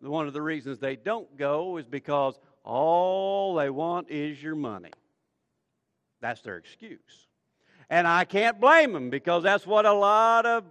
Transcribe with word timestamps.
one 0.00 0.26
of 0.26 0.32
the 0.32 0.42
reasons 0.42 0.78
they 0.78 0.96
don't 0.96 1.36
go 1.36 1.76
is 1.76 1.86
because 1.86 2.38
all 2.64 3.54
they 3.54 3.70
want 3.70 4.10
is 4.10 4.42
your 4.42 4.54
money. 4.54 4.90
That's 6.20 6.40
their 6.42 6.56
excuse. 6.56 7.26
And 7.88 8.06
I 8.06 8.24
can't 8.24 8.60
blame 8.60 8.92
them 8.92 9.10
because 9.10 9.42
that's 9.42 9.66
what 9.66 9.86
a 9.86 9.92
lot 9.92 10.46
of 10.46 10.64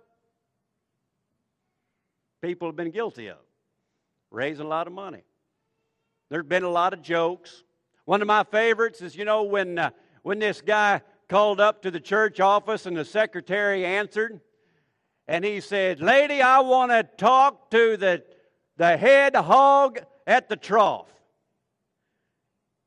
people 2.41 2.67
have 2.67 2.75
been 2.75 2.91
guilty 2.91 3.27
of 3.27 3.37
raising 4.31 4.65
a 4.65 4.69
lot 4.69 4.87
of 4.87 4.93
money. 4.93 5.23
There's 6.29 6.45
been 6.45 6.63
a 6.63 6.69
lot 6.69 6.93
of 6.93 7.01
jokes. 7.01 7.63
One 8.05 8.21
of 8.21 8.27
my 8.27 8.43
favorites 8.43 9.01
is, 9.01 9.15
you 9.15 9.25
know, 9.25 9.43
when, 9.43 9.79
uh, 9.79 9.89
when 10.21 10.39
this 10.39 10.61
guy 10.61 11.01
called 11.27 11.59
up 11.59 11.81
to 11.83 11.91
the 11.91 11.99
church 11.99 12.39
office 12.39 12.85
and 12.85 12.95
the 12.95 13.05
secretary 13.05 13.85
answered, 13.85 14.39
and 15.27 15.43
he 15.43 15.59
said, 15.59 16.01
Lady, 16.01 16.41
I 16.41 16.59
want 16.61 16.91
to 16.91 17.03
talk 17.03 17.69
to 17.71 17.97
the, 17.97 18.23
the 18.79 18.95
head 18.95 19.35
hog 19.35 19.99
at 20.25 20.47
the 20.47 20.55
trough. 20.55 21.11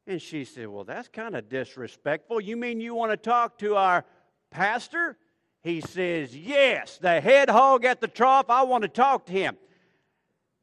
And 0.07 0.21
she 0.21 0.45
said, 0.45 0.67
Well, 0.67 0.85
that's 0.85 1.07
kind 1.07 1.37
of 1.37 1.51
disrespectful. 1.51 2.41
You 2.41 2.57
mean 2.57 2.81
you 2.81 2.95
want 2.95 3.13
to 3.13 3.17
talk 3.19 3.59
to 3.59 3.77
our 3.77 4.05
pastor? 4.51 5.19
He 5.63 5.83
says, 5.83 6.35
Yes, 6.35 6.97
the 6.97 7.21
head 7.21 7.51
hog 7.51 7.85
at 7.85 8.01
the 8.01 8.09
trough. 8.09 8.47
I 8.49 8.63
want 8.63 8.83
to 8.83 8.89
talk 8.89 9.27
to 9.27 9.33
him. 9.33 9.57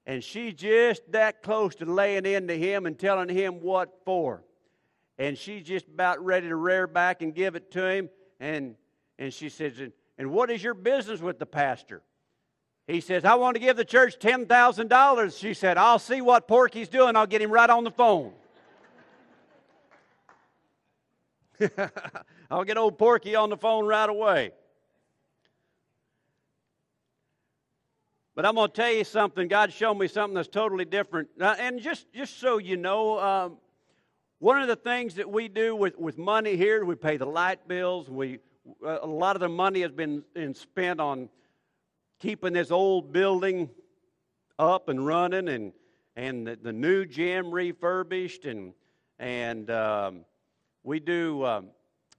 And 0.07 0.23
she 0.23 0.51
just 0.51 1.03
that 1.11 1.43
close 1.43 1.75
to 1.75 1.85
laying 1.85 2.25
into 2.25 2.55
him 2.55 2.87
and 2.87 2.97
telling 2.97 3.29
him 3.29 3.61
what 3.61 3.99
for. 4.05 4.43
And 5.19 5.37
she's 5.37 5.63
just 5.63 5.87
about 5.87 6.25
ready 6.25 6.47
to 6.47 6.55
rear 6.55 6.87
back 6.87 7.21
and 7.21 7.35
give 7.35 7.55
it 7.55 7.69
to 7.73 7.87
him. 7.87 8.09
And, 8.39 8.75
and 9.19 9.31
she 9.31 9.49
says, 9.49 9.73
And 10.17 10.31
what 10.31 10.49
is 10.49 10.63
your 10.63 10.73
business 10.73 11.21
with 11.21 11.37
the 11.37 11.45
pastor? 11.45 12.01
He 12.89 13.01
says, 13.01 13.23
I 13.23 13.35
want 13.35 13.53
to 13.53 13.59
give 13.59 13.77
the 13.77 13.85
church 13.85 14.17
$10,000. 14.17 15.39
She 15.39 15.53
said, 15.53 15.77
I'll 15.77 15.99
see 15.99 16.21
what 16.21 16.47
Porky's 16.47 16.89
doing. 16.89 17.15
I'll 17.15 17.27
get 17.27 17.39
him 17.39 17.51
right 17.51 17.69
on 17.69 17.83
the 17.83 17.91
phone. 17.91 18.33
I'll 22.49 22.63
get 22.63 22.77
old 22.77 22.97
Porky 22.97 23.35
on 23.35 23.51
the 23.51 23.57
phone 23.57 23.85
right 23.85 24.09
away. 24.09 24.53
But 28.33 28.47
I'm 28.47 28.55
going 28.55 28.71
to 28.71 28.75
tell 28.75 28.91
you 28.91 29.03
something. 29.03 29.47
God 29.47 29.71
showed 29.71 29.93
me 29.93 30.07
something 30.07 30.33
that's 30.33 30.47
totally 30.47 30.85
different. 30.85 31.29
and 31.39 31.79
just, 31.79 32.11
just 32.11 32.39
so 32.39 32.57
you 32.57 32.75
know, 32.75 33.19
um, 33.19 33.57
one 34.39 34.59
of 34.63 34.67
the 34.67 34.75
things 34.75 35.13
that 35.15 35.29
we 35.29 35.47
do 35.47 35.75
with, 35.75 35.95
with 35.99 36.17
money 36.17 36.55
here, 36.55 36.83
we 36.83 36.95
pay 36.95 37.17
the 37.17 37.27
light 37.27 37.67
bills. 37.67 38.09
We, 38.09 38.39
a 38.83 39.05
lot 39.05 39.35
of 39.35 39.41
the 39.41 39.49
money 39.49 39.81
has 39.81 39.91
been, 39.91 40.23
been 40.33 40.55
spent 40.55 40.99
on 40.99 41.29
keeping 42.19 42.53
this 42.53 42.71
old 42.71 43.11
building 43.11 43.69
up 44.57 44.89
and 44.89 45.05
running 45.05 45.47
and, 45.47 45.73
and 46.15 46.45
the, 46.45 46.57
the 46.61 46.73
new 46.73 47.05
gym 47.05 47.51
refurbished. 47.51 48.45
And, 48.45 48.73
and 49.17 49.69
um, 49.71 50.25
we 50.83 50.99
do. 50.99 51.45
Um, 51.45 51.67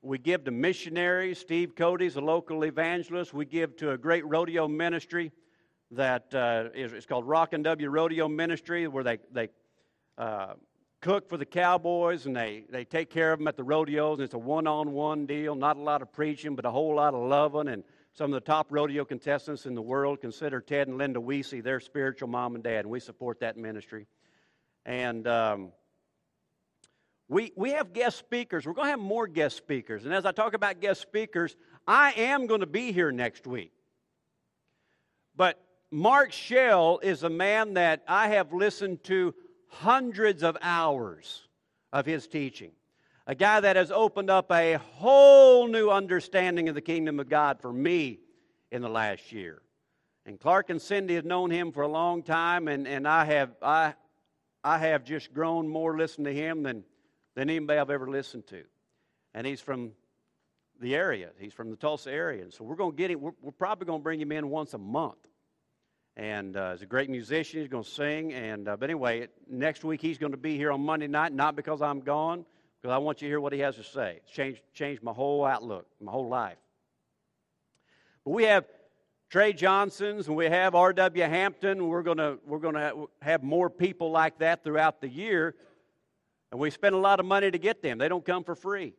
we 0.03 0.17
give 0.17 0.45
to 0.45 0.51
missionaries. 0.51 1.39
Steve 1.39 1.75
Cody's 1.77 2.17
a 2.17 2.23
local 2.23 2.65
evangelist. 2.65 3.35
We 3.35 3.45
give 3.45 3.77
to 3.77 3.91
a 3.91 3.99
great 3.99 4.27
rodeo 4.27 4.67
ministry 4.67 5.31
that 5.91 6.35
uh, 6.35 6.71
is, 6.75 6.95
it's 6.95 7.05
called 7.05 7.27
Rock 7.27 7.53
and 7.53 7.63
W 7.65 7.89
Rodeo 7.91 8.27
Ministry, 8.27 8.89
where 8.89 9.05
they, 9.05 9.19
they 9.31 9.49
uh, 10.17 10.55
cook 11.03 11.29
for 11.29 11.37
the 11.37 11.45
cowboys 11.45 12.25
and 12.25 12.35
they, 12.35 12.65
they 12.71 12.85
take 12.85 13.11
care 13.11 13.33
of 13.33 13.41
them 13.41 13.49
at 13.49 13.59
the 13.59 13.63
rodeos. 13.63 14.19
And 14.19 14.25
it's 14.25 14.33
a 14.33 14.39
one 14.39 14.67
on 14.67 14.93
one 14.93 15.27
deal, 15.27 15.55
not 15.55 15.77
a 15.77 15.83
lot 15.83 16.01
of 16.01 16.11
preaching, 16.13 16.57
but 16.57 16.65
a 16.65 16.71
whole 16.71 16.95
lot 16.95 17.13
of 17.13 17.29
loving. 17.29 17.69
And 17.69 17.85
some 18.13 18.33
of 18.33 18.43
the 18.43 18.45
top 18.45 18.67
rodeo 18.71 19.05
contestants 19.05 19.67
in 19.67 19.75
the 19.75 19.83
world 19.83 20.21
consider 20.21 20.61
Ted 20.61 20.89
and 20.89 20.99
Linda 20.99 21.21
Weesey 21.21 21.63
their 21.63 21.81
spiritual 21.81 22.29
mom 22.29 22.55
and 22.55 22.65
dad, 22.65 22.81
and 22.81 22.91
we 22.91 23.01
support 23.01 23.41
that 23.41 23.57
ministry. 23.57 24.07
And 24.85 25.27
um, 25.27 25.73
we, 27.29 27.53
we 27.55 27.71
have 27.71 27.93
guest 27.93 28.19
speakers. 28.19 28.67
We're 28.67 28.73
going 28.73 28.87
to 28.87 28.91
have 28.91 28.99
more 28.99 29.29
guest 29.29 29.57
speakers. 29.57 30.05
And 30.05 30.13
as 30.13 30.27
I 30.27 30.33
talk 30.33 30.55
about 30.55 30.81
guest 30.81 31.01
speakers, 31.01 31.55
I 31.87 32.13
am 32.13 32.47
going 32.47 32.61
to 32.61 32.67
be 32.67 32.91
here 32.91 33.13
next 33.13 33.47
week. 33.47 33.73
But 35.37 35.63
Mark 35.93 36.33
Shell 36.33 37.01
is 37.03 37.23
a 37.23 37.31
man 37.31 37.75
that 37.75 38.03
I 38.09 38.29
have 38.29 38.53
listened 38.53 39.05
to 39.05 39.35
hundreds 39.69 40.43
of 40.43 40.57
hours 40.61 41.47
of 41.93 42.05
his 42.05 42.27
teaching. 42.27 42.73
A 43.31 43.35
guy 43.37 43.61
that 43.61 43.77
has 43.77 43.93
opened 43.93 44.29
up 44.29 44.51
a 44.51 44.75
whole 44.75 45.69
new 45.69 45.89
understanding 45.89 46.69
of 46.69 46.75
the 46.75 46.81
kingdom 46.81 47.21
of 47.21 47.29
God 47.29 47.61
for 47.61 47.73
me 47.73 48.19
in 48.73 48.83
the 48.83 48.89
last 48.89 49.31
year. 49.31 49.63
And 50.27 50.41
Clark 50.41 50.69
and 50.69 50.83
Cindy 50.83 51.15
have 51.15 51.25
known 51.25 51.49
him 51.49 51.71
for 51.71 51.83
a 51.85 51.89
long 51.89 52.25
time, 52.25 52.67
and, 52.67 52.89
and 52.89 53.07
I, 53.07 53.25
have, 53.27 53.51
I, 53.63 53.95
I 54.65 54.79
have 54.79 55.05
just 55.05 55.33
grown 55.33 55.69
more 55.69 55.97
listening 55.97 56.35
to 56.35 56.35
him 56.35 56.65
than, 56.65 56.83
than 57.37 57.49
anybody 57.49 57.79
I've 57.79 57.91
ever 57.91 58.11
listened 58.11 58.49
to. 58.49 58.65
And 59.33 59.47
he's 59.47 59.61
from 59.61 59.93
the 60.81 60.97
area, 60.97 61.31
he's 61.39 61.53
from 61.53 61.71
the 61.71 61.77
Tulsa 61.77 62.11
area. 62.11 62.43
And 62.43 62.53
so 62.53 62.65
we're 62.65 62.75
going 62.75 62.91
to 62.91 62.97
get 62.97 63.13
him, 63.13 63.21
we're, 63.21 63.31
we're 63.41 63.53
probably 63.53 63.87
going 63.87 64.01
to 64.01 64.03
bring 64.03 64.21
him 64.21 64.33
in 64.33 64.51
once 64.51 64.75
a 64.75 64.79
month 64.79 65.25
and 66.17 66.57
uh, 66.57 66.73
he's 66.73 66.83
a 66.83 66.87
great 66.87 67.09
musician. 67.09 67.61
He's 67.61 67.69
going 67.69 67.85
to 67.85 67.91
sing. 67.91 68.33
And 68.33 68.69
uh, 68.69 68.77
but 68.77 68.91
anyway, 68.91 69.29
next 69.49 69.85
week 69.85 70.03
he's 70.03 70.19
going 70.19 70.33
to 70.33 70.37
be 70.37 70.57
here 70.57 70.73
on 70.73 70.81
Monday 70.81 71.07
night, 71.07 71.33
not 71.33 71.55
because 71.55 71.81
I'm 71.81 72.01
gone, 72.01 72.45
because 72.81 72.95
I 72.95 72.99
want 72.99 73.21
you 73.21 73.29
to 73.29 73.31
hear 73.31 73.41
what 73.41 73.53
he 73.53 73.61
has 73.61 73.77
to 73.77 73.85
say. 73.85 74.21
It's 74.23 74.31
changed 74.31 74.63
changed 74.73 75.03
my 75.03 75.13
whole 75.13 75.45
outlook, 75.45 75.87
my 76.01 76.13
whole 76.13 76.29
life. 76.29 76.57
But 78.25 78.31
we 78.33 78.45
have 78.45 78.65
Trey 79.29 79.53
Johnsons 79.53 80.27
and 80.27 80.37
we 80.37 80.47
have 80.47 80.75
R.W. 80.75 81.25
Hampton. 81.25 81.87
We're 81.87 82.03
going 82.03 82.39
we're 82.47 82.59
to 82.59 83.09
have 83.23 83.43
more 83.43 83.71
people 83.71 84.11
like 84.11 84.39
that 84.39 84.65
throughout 84.65 85.01
the 85.01 85.09
year, 85.09 85.55
and 86.51 86.61
we 86.61 86.71
spend 86.71 86.95
a 86.95 86.99
lot 86.99 87.21
of 87.21 87.27
money 87.27 87.51
to 87.51 87.59
get 87.59 87.83
them. 87.83 87.99
They 87.99 88.09
don't 88.09 88.25
come 88.25 88.45
for 88.45 88.55
free. 88.55 88.95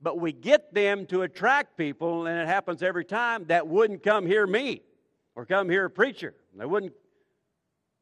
But 0.00 0.18
we 0.18 0.32
get 0.32 0.74
them 0.74 1.06
to 1.06 1.22
attract 1.22 1.76
people, 1.76 2.26
and 2.26 2.38
it 2.38 2.48
happens 2.48 2.82
every 2.82 3.04
time 3.04 3.44
that 3.46 3.66
wouldn't 3.66 4.02
come 4.02 4.26
hear 4.26 4.46
me 4.46 4.82
or 5.36 5.46
come 5.46 5.68
hear 5.68 5.84
a 5.84 5.90
preacher. 5.90 6.34
They 6.56 6.66
wouldn't 6.66 6.92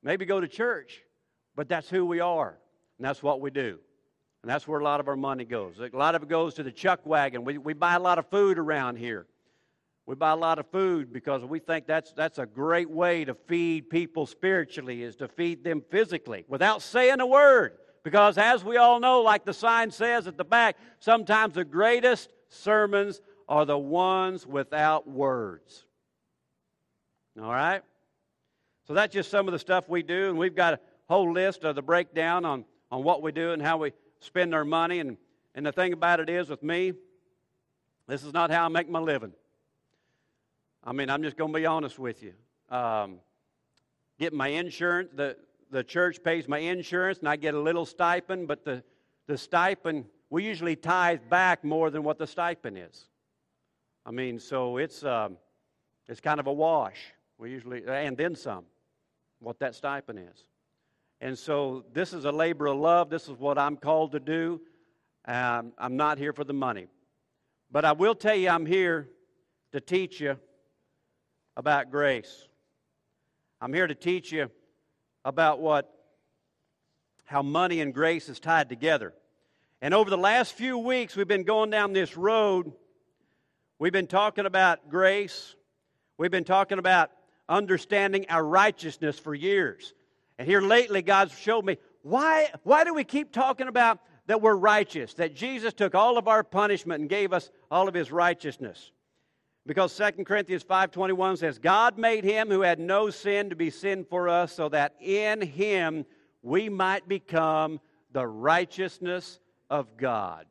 maybe 0.03 0.25
go 0.25 0.41
to 0.41 0.49
church, 0.49 1.03
but 1.55 1.69
that's 1.69 1.91
who 1.91 2.07
we 2.07 2.21
are, 2.21 2.59
and 2.99 3.07
that's 3.07 3.23
what 3.23 3.41
we 3.41 3.51
do. 3.51 3.79
And 4.43 4.51
that's 4.51 4.67
where 4.67 4.81
a 4.81 4.85
lot 4.85 5.01
of 5.01 5.09
our 5.09 5.17
money 5.17 5.45
goes. 5.45 5.79
A 5.79 5.97
lot 5.97 6.15
of 6.15 6.23
it 6.23 6.29
goes 6.29 6.55
to 6.55 6.63
the 6.63 6.73
chuck 6.73 7.05
wagon. 7.05 7.45
We, 7.45 7.59
we 7.59 7.75
buy 7.75 7.95
a 7.95 7.99
lot 7.99 8.19
of 8.19 8.27
food 8.31 8.59
around 8.59 8.97
here. 8.97 9.27
We 10.07 10.15
buy 10.15 10.31
a 10.31 10.37
lot 10.37 10.59
of 10.59 10.67
food 10.71 11.13
because 11.13 11.45
we 11.45 11.59
think 11.59 11.87
that's, 11.87 12.13
that's 12.13 12.39
a 12.39 12.47
great 12.47 12.91
way 12.91 13.25
to 13.25 13.35
feed 13.35 13.91
people 13.91 14.27
spiritually, 14.27 15.03
is 15.03 15.17
to 15.17 15.29
feed 15.29 15.63
them 15.63 15.83
physically 15.91 16.45
without 16.49 16.83
saying 16.83 17.21
a 17.21 17.27
word. 17.27 17.75
Because 18.03 18.39
as 18.39 18.65
we 18.65 18.79
all 18.79 18.99
know, 18.99 19.21
like 19.21 19.45
the 19.45 19.53
sign 19.53 19.91
says 19.91 20.27
at 20.27 20.39
the 20.39 20.45
back, 20.45 20.77
sometimes 21.01 21.55
the 21.55 21.65
greatest 21.65 22.31
sermons 22.49 23.21
are 23.47 23.67
the 23.67 23.79
ones 23.79 24.47
without 24.47 25.07
words. 25.07 25.85
All 27.41 27.51
right? 27.51 27.83
So 28.87 28.95
that's 28.95 29.13
just 29.13 29.31
some 29.31 29.47
of 29.47 29.53
the 29.53 29.59
stuff 29.59 29.89
we 29.89 30.03
do, 30.03 30.31
and 30.31 30.39
we've 30.39 30.57
got 30.57 30.75
a 30.75 30.81
whole 31.09 31.33
list 31.33 31.65
of 31.65 31.75
the 31.75 31.83
breakdown 31.83 32.45
on, 32.45 32.65
on 32.91 33.05
what 33.05 33.23
we 33.23 33.33
do 33.33 33.53
and 33.53 33.61
how 33.61 33.77
we 33.77 33.93
spend 34.21 34.53
their 34.53 34.65
money. 34.65 35.01
And, 35.01 35.17
and 35.55 35.67
the 35.67 35.73
thing 35.73 35.93
about 35.93 36.21
it 36.21 36.31
is, 36.31 36.49
with 36.49 36.63
me, 36.63 36.93
this 38.07 38.25
is 38.25 38.33
not 38.33 38.51
how 38.51 38.65
I 38.65 38.69
make 38.69 38.89
my 38.89 39.01
living. 39.01 39.33
I 40.83 40.93
mean, 40.93 41.11
I'm 41.11 41.23
just 41.23 41.37
going 41.37 41.53
to 41.53 41.59
be 41.59 41.67
honest 41.67 41.99
with 41.99 42.23
you. 42.23 42.33
Um, 42.75 43.19
get 44.19 44.33
my 44.33 44.49
insurance, 44.49 45.11
the, 45.15 45.37
the 45.71 45.85
church 45.85 46.23
pays 46.23 46.49
my 46.49 46.59
insurance, 46.59 47.19
and 47.19 47.29
I 47.29 47.37
get 47.37 47.55
a 47.55 47.61
little 47.61 47.85
stipend, 47.85 48.49
but 48.49 48.65
the, 48.65 48.83
the 49.27 49.37
stipend, 49.37 50.07
we 50.31 50.45
usually 50.45 50.77
tithe 50.77 51.21
back 51.29 51.65
more 51.65 51.91
than 51.91 52.03
what 52.03 52.19
the 52.19 52.27
stipend 52.27 52.79
is. 52.79 53.07
I 54.07 54.11
mean, 54.11 54.39
so 54.39 54.79
it's, 54.79 55.05
um, 55.05 55.37
it's 56.09 56.21
kind 56.21 56.41
of 56.41 56.47
a 56.47 56.53
wash. 56.53 56.99
We 57.39 57.51
usually, 57.51 57.83
and 57.87 58.17
then 58.17 58.35
some 58.35 58.65
what 59.41 59.59
that 59.61 59.75
stipend 59.75 60.19
is. 60.19 60.45
And 61.21 61.39
so 61.39 61.85
this 61.93 62.13
is 62.13 62.25
a 62.25 62.33
labor 62.33 62.67
of 62.67 62.79
love. 62.79 63.11
This 63.11 63.29
is 63.29 63.39
what 63.39 63.59
I'm 63.59 63.77
called 63.77 64.13
to 64.13 64.21
do. 64.21 64.61
Um, 65.27 65.73
I'm 65.79 65.97
not 65.97 66.19
here 66.19 66.33
for 66.33 66.45
the 66.45 66.55
money. 66.55 66.87
But 67.71 67.85
I 67.85 67.93
will 67.93 68.15
tell 68.15 68.35
you, 68.35 68.49
I'm 68.49 68.67
here 68.67 69.09
to 69.73 69.81
teach 69.81 70.21
you 70.21 70.39
about 71.57 71.91
grace. 71.91 72.49
I'm 73.61 73.73
here 73.73 73.87
to 73.87 73.95
teach 73.95 74.33
you 74.33 74.51
about 75.25 75.61
what 75.61 75.93
how 77.27 77.43
money 77.43 77.81
and 77.81 77.95
grace 77.95 78.29
is 78.29 78.41
tied 78.41 78.69
together. 78.69 79.15
And 79.81 79.95
over 79.95 80.11
the 80.11 80.19
last 80.19 80.55
few 80.55 80.77
weeks, 80.79 81.15
we've 81.15 81.29
been 81.29 81.45
going 81.45 81.71
down 81.71 81.93
this 81.93 82.17
road. 82.17 82.73
We've 83.79 83.93
been 83.93 84.09
talking 84.09 84.47
about 84.47 84.91
grace. 84.91 85.55
We've 86.19 86.31
been 86.31 86.45
talking 86.45 86.81
about 86.81 87.13
understanding 87.49 88.27
our 88.31 88.45
righteousness 88.45 89.17
for 89.17 89.33
years. 89.33 89.95
And 90.41 90.49
here 90.49 90.63
lately, 90.63 91.03
God's 91.03 91.39
showed 91.39 91.67
me 91.67 91.77
why, 92.01 92.49
why 92.63 92.85
do 92.85 92.95
we 92.95 93.05
keep 93.05 93.31
talking 93.31 93.69
about 93.69 94.01
that 94.25 94.41
we're 94.41 94.57
righteous, 94.57 95.13
that 95.15 95.35
Jesus 95.35 95.75
took 95.75 95.95
all 95.95 96.17
of 96.17 96.29
our 96.29 96.43
punishment 96.43 97.03
and 97.03 97.11
gave 97.11 97.35
us 97.35 97.51
all 97.71 97.89
of 97.89 97.93
his 97.93 98.11
righteousness? 98.11 98.91
Because 99.67 99.93
2 99.93 100.25
Corinthians 100.25 100.63
5:21 100.63 101.37
says, 101.37 101.59
"God 101.59 101.99
made 101.99 102.25
him 102.25 102.49
who 102.49 102.63
had 102.63 102.79
no 102.79 103.11
sin 103.11 103.51
to 103.51 103.55
be 103.55 103.69
sin 103.69 104.07
for 104.07 104.31
us 104.31 104.55
so 104.55 104.71
that 104.71 104.95
in 104.99 105.43
him 105.43 106.07
we 106.41 106.71
might 106.71 107.07
become 107.07 107.79
the 108.11 108.27
righteousness 108.27 109.41
of 109.69 109.99
God." 109.99 110.47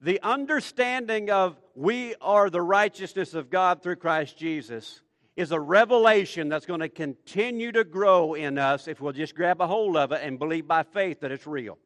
The 0.00 0.20
understanding 0.22 1.30
of 1.30 1.56
we 1.76 2.16
are 2.16 2.50
the 2.50 2.62
righteousness 2.62 3.32
of 3.32 3.48
God 3.48 3.80
through 3.80 3.96
Christ 3.96 4.36
Jesus 4.36 5.03
is 5.36 5.50
a 5.50 5.58
revelation 5.58 6.48
that's 6.48 6.66
going 6.66 6.80
to 6.80 6.88
continue 6.88 7.72
to 7.72 7.82
grow 7.82 8.34
in 8.34 8.56
us 8.56 8.86
if 8.86 9.00
we'll 9.00 9.12
just 9.12 9.34
grab 9.34 9.60
a 9.60 9.66
hold 9.66 9.96
of 9.96 10.12
it 10.12 10.20
and 10.22 10.38
believe 10.38 10.66
by 10.68 10.82
faith 10.82 11.20
that 11.20 11.32
it's 11.32 11.46
real. 11.46 11.76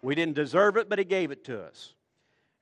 We 0.00 0.14
didn't 0.14 0.34
deserve 0.34 0.76
it, 0.76 0.88
but 0.88 0.98
He 0.98 1.04
gave 1.04 1.30
it 1.30 1.44
to 1.44 1.62
us. 1.62 1.94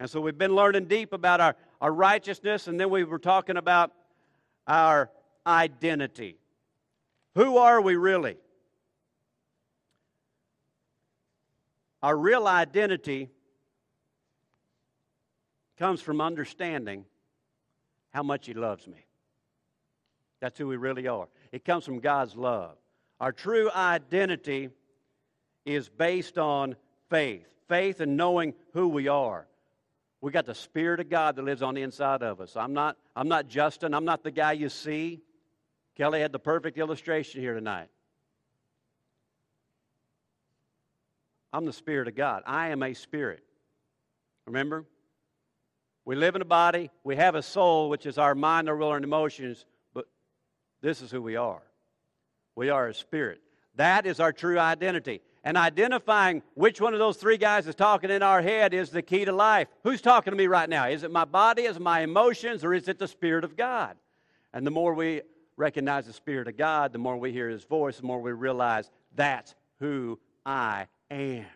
And 0.01 0.11
so 0.11 0.21
we've 0.21 0.37
been 0.37 0.55
learning 0.55 0.87
deep 0.87 1.13
about 1.13 1.41
our, 1.41 1.57
our 1.81 1.93
righteousness, 1.93 2.67
and 2.67 2.79
then 2.79 2.91
we 2.91 3.05
were 3.05 3.21
talking 3.21 3.57
about 3.57 3.93
our 4.67 5.11
identity. 5.47 6.37
Who 7.37 7.59
are 7.59 7.81
we 7.81 7.95
really? 7.97 8.37
Our 12.03 12.17
real 12.17 12.49
identity 12.49 13.31
comes 15.79 16.01
from 16.01 16.21
understanding 16.21 17.05
how 18.13 18.25
much 18.25 18.47
He 18.47 18.55
loves 18.55 18.89
me. 18.89 19.07
That's 20.43 20.59
who 20.59 20.67
we 20.67 20.77
really 20.77 21.09
are. 21.09 21.29
It 21.53 21.65
comes 21.65 21.87
from 21.87 22.01
God's 22.01 22.37
love. 22.37 22.77
Our 23.19 23.33
true 23.33 23.71
identity 23.71 24.69
is 25.65 25.89
based 25.89 26.37
on 26.37 26.77
faith 27.09 27.47
faith 27.73 28.01
and 28.01 28.19
knowing 28.19 28.53
who 28.75 28.87
we 28.87 29.09
are. 29.09 29.47
We 30.21 30.31
got 30.31 30.45
the 30.45 30.55
Spirit 30.55 31.01
of 31.01 31.09
God 31.09 31.37
that 31.37 31.43
lives 31.43 31.63
on 31.63 31.73
the 31.73 31.81
inside 31.81 32.23
of 32.23 32.39
us. 32.39 32.55
I'm 32.55 32.75
not, 32.75 32.99
I'm 33.17 33.29
not 33.29 33.49
Justin. 33.49 33.95
I'm 33.95 34.05
not 34.05 34.23
the 34.23 34.31
guy 34.31 34.53
you 34.53 34.69
see. 34.69 35.23
Kelly 35.97 36.21
had 36.21 36.33
the 36.33 36.39
perfect 36.39 36.77
illustration 36.77 37.41
here 37.41 37.55
tonight. 37.55 37.89
I'm 41.51 41.65
the 41.65 41.73
Spirit 41.73 42.09
of 42.09 42.15
God. 42.15 42.43
I 42.45 42.69
am 42.69 42.83
a 42.83 42.93
spirit. 42.93 43.43
Remember? 44.47 44.85
We 46.05 46.15
live 46.15 46.37
in 46.37 46.43
a 46.43 46.47
body, 46.47 46.91
we 47.05 47.17
have 47.17 47.37
a 47.37 47.43
soul, 47.43 47.89
which 47.89 48.05
is 48.05 48.19
our 48.19 48.35
mind, 48.35 48.69
our 48.69 48.77
will, 48.77 48.93
and 48.93 49.05
emotions, 49.05 49.65
this 50.83 51.01
is 51.01 51.11
who 51.11 51.23
we 51.23 51.37
are. 51.37 51.63
We 52.55 52.69
are 52.69 52.89
a 52.89 52.95
spirit. 52.95 53.41
That 53.77 54.05
is 54.05 54.21
our 54.21 54.33
true 54.33 54.59
identity. 54.59 55.23
And 55.45 55.57
identifying 55.57 56.43
which 56.55 56.81
one 56.81 56.93
of 56.93 57.01
those 57.01 57.17
three 57.17 57.37
guys 57.37 57.67
is 57.67 57.75
talking 57.75 58.11
in 58.11 58.23
our 58.23 58.43
head 58.43 58.75
is 58.75 58.91
the 58.91 59.03
key 59.03 59.25
to 59.25 59.33
life. 59.33 59.69
Who's 59.83 60.01
talking 60.01 60.31
to 60.31 60.37
me 60.37 60.47
right 60.47 60.69
now? 60.69 60.87
Is 60.87 61.03
it 61.03 61.11
my 61.11 61.25
body, 61.25 61.63
is 61.63 61.77
it 61.77 61.83
my 61.83 62.01
emotions, 62.01 62.63
or 62.63 62.75
is 62.75 62.87
it 62.87 62.99
the 62.99 63.09
Spirit 63.09 63.43
of 63.43 63.57
God? 63.57 63.97
And 64.53 64.67
the 64.67 64.71
more 64.71 64.95
we 64.95 65.23
recognize 65.57 66.07
the 66.07 66.13
Spirit 66.13 66.47
of 66.47 66.57
God, 66.57 66.93
the 66.93 66.99
more 66.99 67.17
we 67.17 67.33
hear 67.33 67.49
His 67.49 67.65
voice, 67.65 67.97
the 67.97 68.07
more 68.07 68.21
we 68.21 68.33
realize 68.33 68.91
that's 69.17 69.55
who 69.81 70.19
I 70.47 70.87
am. 71.11 71.47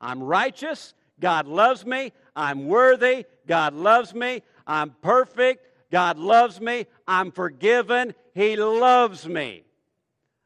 I'm 0.00 0.22
righteous. 0.22 0.94
God 1.20 1.48
loves 1.48 1.86
me. 1.86 2.12
I'm 2.36 2.66
worthy. 2.66 3.24
God 3.46 3.74
loves 3.74 4.14
me. 4.14 4.42
I'm 4.66 4.90
perfect. 5.02 5.66
God 5.94 6.18
loves 6.18 6.60
me. 6.60 6.86
I'm 7.06 7.30
forgiven. 7.30 8.16
He 8.34 8.56
loves 8.56 9.28
me. 9.28 9.62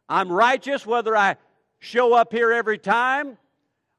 I'm 0.06 0.30
righteous 0.30 0.84
whether 0.84 1.16
I 1.16 1.36
show 1.78 2.12
up 2.12 2.34
here 2.34 2.52
every 2.52 2.76
time. 2.76 3.38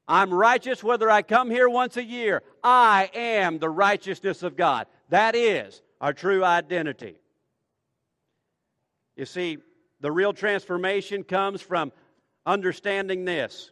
I'm 0.07 0.31
righteous 0.31 0.83
whether 0.83 1.09
I 1.09 1.23
come 1.23 1.49
here 1.49 1.67
once 1.67 1.97
a 1.97 2.03
year. 2.03 2.43
I 2.63 3.09
am 3.15 3.57
the 3.57 3.67
righteousness 3.67 4.43
of 4.43 4.55
God. 4.55 4.85
That 5.09 5.33
is 5.33 5.81
our 5.99 6.13
true 6.13 6.45
identity. 6.45 7.15
You 9.15 9.25
see, 9.25 9.57
the 10.01 10.11
real 10.11 10.33
transformation 10.33 11.23
comes 11.23 11.63
from 11.63 11.91
understanding 12.45 13.25
this 13.25 13.71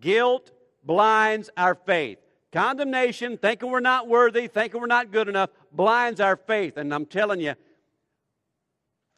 guilt 0.00 0.52
blinds 0.84 1.48
our 1.56 1.76
faith. 1.76 2.18
Condemnation, 2.52 3.38
thinking 3.38 3.70
we're 3.70 3.80
not 3.80 4.06
worthy, 4.06 4.48
thinking 4.48 4.80
we're 4.80 4.86
not 4.86 5.12
good 5.12 5.28
enough, 5.28 5.50
blinds 5.76 6.20
our 6.20 6.36
faith. 6.36 6.76
And 6.76 6.92
I'm 6.92 7.06
telling 7.06 7.40
you, 7.40 7.54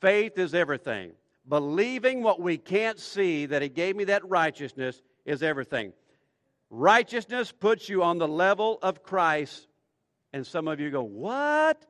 faith 0.01 0.39
is 0.39 0.55
everything. 0.55 1.13
Believing 1.49 2.23
what 2.23 2.41
we 2.41 2.59
can't 2.59 2.99
see, 2.99 3.47
that 3.47 3.63
He 3.63 3.69
gave 3.69 3.97
me 3.97 4.05
that 4.05 4.29
righteousness, 4.29 5.03
is 5.25 5.43
everything. 5.43 5.93
Righteousness 6.71 7.53
puts 7.53 7.89
you 7.89 8.03
on 8.03 8.19
the 8.19 8.29
level 8.29 8.79
of 8.83 9.03
Christ. 9.03 9.69
And 10.33 10.47
some 10.47 10.69
of 10.69 10.81
you 10.81 10.91
go, 10.91 11.03
What? 11.03 11.85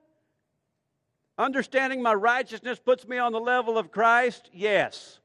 Understanding 1.39 2.03
my 2.03 2.15
righteousness 2.15 2.81
puts 2.81 3.07
me 3.07 3.19
on 3.19 3.33
the 3.33 3.41
level 3.41 3.79
of 3.79 3.93
Christ? 3.93 4.51
Yes. 4.53 5.21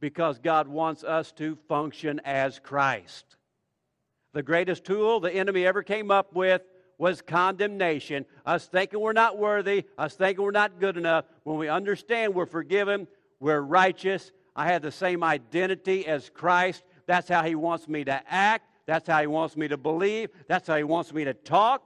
Because 0.00 0.38
God 0.38 0.66
wants 0.66 1.04
us 1.04 1.30
to 1.32 1.56
function 1.68 2.22
as 2.24 2.58
Christ. 2.58 3.36
The 4.32 4.42
greatest 4.42 4.84
tool 4.84 5.20
the 5.20 5.32
enemy 5.32 5.66
ever 5.66 5.82
came 5.82 6.10
up 6.10 6.32
with 6.32 6.62
was 6.98 7.22
condemnation. 7.22 8.24
Us 8.46 8.66
thinking 8.66 9.00
we're 9.00 9.12
not 9.12 9.38
worthy, 9.38 9.84
us 9.98 10.14
thinking 10.14 10.44
we're 10.44 10.50
not 10.50 10.78
good 10.80 10.96
enough. 10.96 11.24
When 11.42 11.56
we 11.56 11.68
understand 11.68 12.34
we're 12.34 12.46
forgiven, 12.46 13.06
we're 13.40 13.60
righteous, 13.60 14.32
I 14.56 14.68
have 14.68 14.82
the 14.82 14.92
same 14.92 15.24
identity 15.24 16.06
as 16.06 16.30
Christ. 16.30 16.84
That's 17.06 17.28
how 17.28 17.42
He 17.42 17.54
wants 17.54 17.88
me 17.88 18.04
to 18.04 18.22
act. 18.28 18.68
That's 18.86 19.08
how 19.08 19.20
He 19.20 19.26
wants 19.26 19.56
me 19.56 19.68
to 19.68 19.76
believe. 19.76 20.30
That's 20.48 20.68
how 20.68 20.76
He 20.76 20.84
wants 20.84 21.12
me 21.12 21.24
to 21.24 21.34
talk 21.34 21.82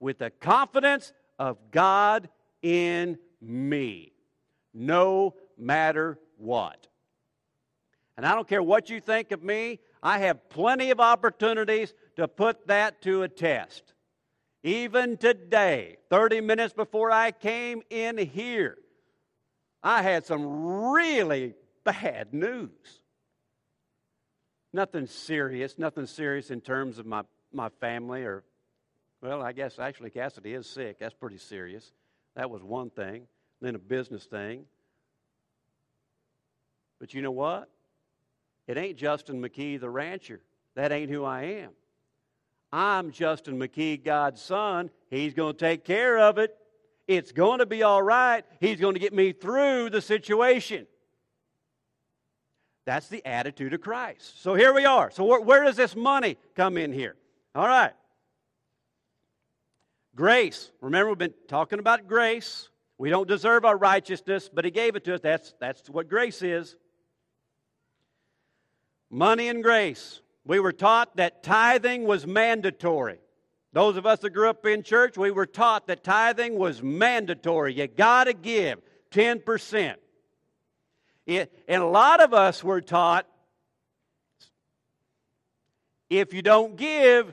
with 0.00 0.18
the 0.18 0.30
confidence 0.30 1.12
of 1.38 1.58
God 1.70 2.28
in 2.60 3.18
me, 3.40 4.12
no 4.74 5.34
matter 5.56 6.18
what. 6.36 6.88
And 8.16 8.26
I 8.26 8.34
don't 8.34 8.48
care 8.48 8.62
what 8.62 8.90
you 8.90 9.00
think 9.00 9.32
of 9.32 9.42
me, 9.42 9.78
I 10.02 10.18
have 10.18 10.48
plenty 10.50 10.90
of 10.90 11.00
opportunities 11.00 11.94
to 12.16 12.26
put 12.26 12.66
that 12.66 13.00
to 13.02 13.22
a 13.22 13.28
test. 13.28 13.94
Even 14.64 15.16
today, 15.16 15.96
30 16.08 16.40
minutes 16.40 16.72
before 16.72 17.10
I 17.10 17.32
came 17.32 17.82
in 17.90 18.16
here, 18.16 18.78
I 19.82 20.02
had 20.02 20.24
some 20.24 20.92
really 20.92 21.54
bad 21.84 22.32
news. 22.32 22.70
Nothing 24.72 25.06
serious, 25.06 25.78
nothing 25.78 26.06
serious 26.06 26.50
in 26.50 26.60
terms 26.60 26.98
of 26.98 27.06
my, 27.06 27.22
my 27.52 27.68
family 27.80 28.22
or, 28.22 28.44
well, 29.20 29.42
I 29.42 29.52
guess 29.52 29.78
actually 29.78 30.10
Cassidy 30.10 30.54
is 30.54 30.66
sick. 30.66 30.98
That's 31.00 31.14
pretty 31.14 31.38
serious. 31.38 31.92
That 32.36 32.48
was 32.48 32.62
one 32.62 32.90
thing. 32.90 33.26
Then 33.60 33.74
a 33.74 33.80
business 33.80 34.24
thing. 34.24 34.64
But 37.00 37.14
you 37.14 37.20
know 37.20 37.32
what? 37.32 37.68
It 38.68 38.78
ain't 38.78 38.96
Justin 38.96 39.42
McKee, 39.42 39.80
the 39.80 39.90
rancher. 39.90 40.40
That 40.76 40.92
ain't 40.92 41.10
who 41.10 41.24
I 41.24 41.42
am. 41.42 41.70
I'm 42.72 43.10
Justin 43.10 43.58
McKee, 43.58 44.02
God's 44.02 44.40
son. 44.40 44.90
He's 45.10 45.34
going 45.34 45.54
to 45.54 45.58
take 45.58 45.84
care 45.84 46.18
of 46.18 46.38
it. 46.38 46.56
It's 47.06 47.32
going 47.32 47.58
to 47.58 47.66
be 47.66 47.82
all 47.82 48.02
right. 48.02 48.44
He's 48.60 48.80
going 48.80 48.94
to 48.94 49.00
get 49.00 49.12
me 49.12 49.32
through 49.32 49.90
the 49.90 50.00
situation. 50.00 50.86
That's 52.86 53.08
the 53.08 53.24
attitude 53.26 53.74
of 53.74 53.80
Christ. 53.80 54.42
So 54.42 54.54
here 54.54 54.72
we 54.72 54.86
are. 54.86 55.10
So 55.10 55.24
where, 55.24 55.40
where 55.40 55.64
does 55.64 55.76
this 55.76 55.94
money 55.94 56.38
come 56.56 56.76
in 56.78 56.92
here? 56.92 57.16
All 57.54 57.66
right. 57.66 57.92
Grace. 60.14 60.70
Remember, 60.80 61.10
we've 61.10 61.18
been 61.18 61.34
talking 61.48 61.78
about 61.78 62.06
grace. 62.08 62.70
We 62.98 63.10
don't 63.10 63.28
deserve 63.28 63.64
our 63.64 63.76
righteousness, 63.76 64.48
but 64.52 64.64
He 64.64 64.70
gave 64.70 64.96
it 64.96 65.04
to 65.04 65.14
us. 65.14 65.20
That's, 65.20 65.54
that's 65.60 65.90
what 65.90 66.08
grace 66.08 66.42
is. 66.42 66.76
Money 69.10 69.48
and 69.48 69.62
grace. 69.62 70.20
We 70.44 70.58
were 70.58 70.72
taught 70.72 71.16
that 71.16 71.42
tithing 71.42 72.04
was 72.04 72.26
mandatory. 72.26 73.18
Those 73.72 73.96
of 73.96 74.06
us 74.06 74.18
that 74.20 74.30
grew 74.30 74.50
up 74.50 74.66
in 74.66 74.82
church, 74.82 75.16
we 75.16 75.30
were 75.30 75.46
taught 75.46 75.86
that 75.86 76.04
tithing 76.04 76.58
was 76.58 76.82
mandatory. 76.82 77.74
You 77.74 77.86
got 77.86 78.24
to 78.24 78.34
give 78.34 78.80
10%. 79.12 79.94
It, 81.24 81.52
and 81.68 81.82
a 81.82 81.86
lot 81.86 82.20
of 82.20 82.34
us 82.34 82.62
were 82.62 82.80
taught 82.80 83.26
if 86.10 86.34
you 86.34 86.42
don't 86.42 86.76
give, 86.76 87.32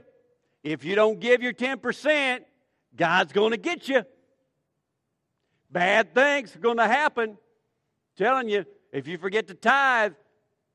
if 0.63 0.85
you 0.85 0.95
don't 0.95 1.19
give 1.19 1.41
your 1.41 1.51
10%, 1.51 2.39
God's 2.95 3.33
going 3.33 3.51
to 3.51 3.57
get 3.57 3.89
you. 3.89 4.03
Bad 5.69 6.13
things 6.13 6.55
are 6.55 6.59
going 6.59 6.77
to 6.77 6.87
happen. 6.87 7.31
I'm 7.31 7.37
telling 8.17 8.47
you, 8.47 8.65
if 8.93 9.07
you 9.07 9.17
forget 9.17 9.47
to 9.47 9.53
tithe, 9.53 10.13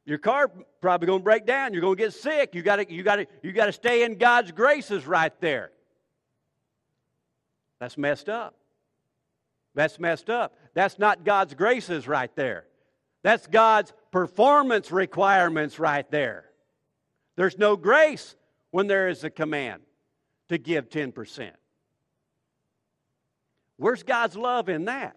your 0.06 0.18
car 0.18 0.50
probably 0.80 1.06
going 1.06 1.20
to 1.20 1.24
break 1.24 1.46
down. 1.46 1.72
You're 1.72 1.82
going 1.82 1.96
to 1.96 2.02
get 2.02 2.12
sick. 2.12 2.54
You 2.54 2.62
got 2.62 2.76
to 2.76 2.92
you 2.92 3.02
got 3.02 3.16
to 3.16 3.26
you 3.42 3.52
got 3.52 3.66
to 3.66 3.72
stay 3.72 4.04
in 4.04 4.16
God's 4.16 4.52
graces 4.52 5.06
right 5.06 5.32
there. 5.40 5.70
That's 7.80 7.96
messed 7.96 8.28
up. 8.28 8.54
That's 9.74 9.98
messed 9.98 10.30
up. 10.30 10.54
That's 10.74 10.98
not 10.98 11.24
God's 11.24 11.54
graces 11.54 12.06
right 12.06 12.34
there. 12.36 12.66
That's 13.22 13.46
God's 13.46 13.92
performance 14.12 14.92
requirements 14.92 15.78
right 15.78 16.08
there. 16.10 16.44
There's 17.36 17.58
no 17.58 17.76
grace 17.76 18.36
when 18.70 18.86
there 18.86 19.08
is 19.08 19.24
a 19.24 19.30
command 19.30 19.82
to 20.50 20.58
give 20.58 20.90
10%. 20.90 21.50
Where's 23.76 24.02
God's 24.02 24.36
love 24.36 24.68
in 24.68 24.84
that? 24.84 25.16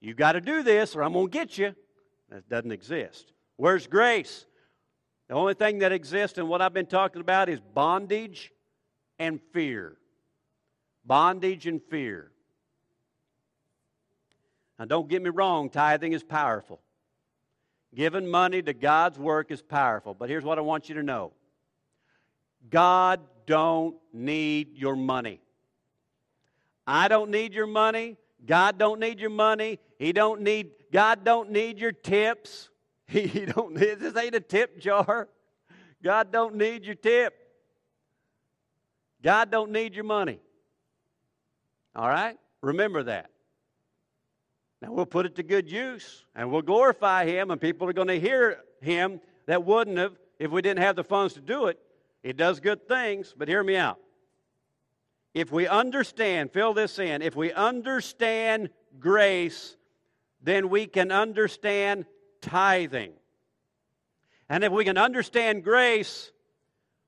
You 0.00 0.14
got 0.14 0.32
to 0.32 0.40
do 0.40 0.62
this 0.62 0.94
or 0.94 1.02
I'm 1.02 1.14
going 1.14 1.28
to 1.28 1.32
get 1.32 1.58
you. 1.58 1.74
That 2.28 2.48
doesn't 2.48 2.72
exist. 2.72 3.31
Where's 3.56 3.86
grace? 3.86 4.46
The 5.28 5.34
only 5.34 5.54
thing 5.54 5.78
that 5.78 5.92
exists 5.92 6.38
in 6.38 6.48
what 6.48 6.60
I've 6.60 6.74
been 6.74 6.86
talking 6.86 7.20
about 7.20 7.48
is 7.48 7.60
bondage 7.60 8.52
and 9.18 9.40
fear. 9.52 9.96
Bondage 11.04 11.66
and 11.66 11.80
fear. 11.90 12.30
Now, 14.78 14.84
don't 14.84 15.08
get 15.08 15.22
me 15.22 15.30
wrong, 15.30 15.70
tithing 15.70 16.12
is 16.12 16.22
powerful. 16.22 16.80
Giving 17.94 18.26
money 18.26 18.62
to 18.62 18.72
God's 18.72 19.18
work 19.18 19.50
is 19.50 19.62
powerful. 19.62 20.14
But 20.14 20.28
here's 20.28 20.44
what 20.44 20.58
I 20.58 20.62
want 20.62 20.88
you 20.88 20.94
to 20.96 21.02
know 21.02 21.32
God 22.68 23.20
don't 23.46 23.96
need 24.12 24.76
your 24.76 24.96
money. 24.96 25.40
I 26.86 27.08
don't 27.08 27.30
need 27.30 27.54
your 27.54 27.66
money. 27.66 28.16
God 28.44 28.78
don't 28.78 28.98
need 28.98 29.20
your 29.20 29.30
money. 29.30 29.78
He 29.98 30.12
don't 30.12 30.40
need 30.40 30.70
God 30.90 31.24
don't 31.24 31.50
need 31.50 31.78
your 31.78 31.92
tips. 31.92 32.70
He, 33.06 33.26
he 33.26 33.44
don't 33.46 33.74
need 33.74 34.00
this 34.00 34.16
ain't 34.16 34.34
a 34.34 34.40
tip 34.40 34.80
jar. 34.80 35.28
God 36.02 36.32
don't 36.32 36.56
need 36.56 36.84
your 36.84 36.94
tip. 36.94 37.34
God 39.22 39.50
don't 39.50 39.70
need 39.70 39.94
your 39.94 40.04
money. 40.04 40.40
All 41.94 42.08
right? 42.08 42.36
Remember 42.60 43.04
that. 43.04 43.30
Now 44.80 44.92
we'll 44.92 45.06
put 45.06 45.26
it 45.26 45.36
to 45.36 45.44
good 45.44 45.70
use 45.70 46.24
and 46.34 46.50
we'll 46.50 46.62
glorify 46.62 47.24
him 47.24 47.50
and 47.52 47.60
people 47.60 47.88
are 47.88 47.92
going 47.92 48.08
to 48.08 48.18
hear 48.18 48.58
him 48.80 49.20
that 49.46 49.64
wouldn't 49.64 49.98
have 49.98 50.16
if 50.38 50.50
we 50.50 50.60
didn't 50.60 50.82
have 50.82 50.96
the 50.96 51.04
funds 51.04 51.34
to 51.34 51.40
do 51.40 51.66
it. 51.66 51.78
It 52.24 52.36
does 52.36 52.58
good 52.58 52.88
things, 52.88 53.32
but 53.36 53.46
hear 53.46 53.62
me 53.62 53.76
out. 53.76 53.98
If 55.34 55.52
we 55.52 55.66
understand, 55.66 56.52
fill 56.52 56.74
this 56.74 56.98
in, 56.98 57.22
if 57.22 57.36
we 57.36 57.52
understand 57.52 58.70
grace, 58.98 59.76
then 60.42 60.68
we 60.68 60.86
can 60.86 61.12
understand 61.12 62.04
tithing. 62.42 63.12
And 64.48 64.62
if 64.64 64.70
we 64.70 64.84
can 64.84 64.98
understand 64.98 65.64
grace, 65.64 66.30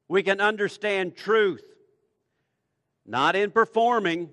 we 0.08 0.22
can 0.22 0.40
understand 0.40 1.16
truth. 1.16 1.62
Not 3.04 3.36
in 3.36 3.50
performing, 3.50 4.30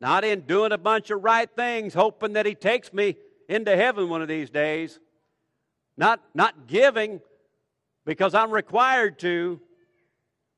not 0.00 0.22
in 0.22 0.42
doing 0.42 0.70
a 0.70 0.78
bunch 0.78 1.10
of 1.10 1.24
right 1.24 1.50
things, 1.50 1.92
hoping 1.94 2.34
that 2.34 2.46
He 2.46 2.54
takes 2.54 2.92
me 2.92 3.16
into 3.48 3.74
heaven 3.76 4.08
one 4.08 4.22
of 4.22 4.28
these 4.28 4.50
days. 4.50 5.00
Not, 5.96 6.20
not 6.34 6.68
giving 6.68 7.20
because 8.04 8.34
I'm 8.34 8.50
required 8.50 9.18
to. 9.20 9.60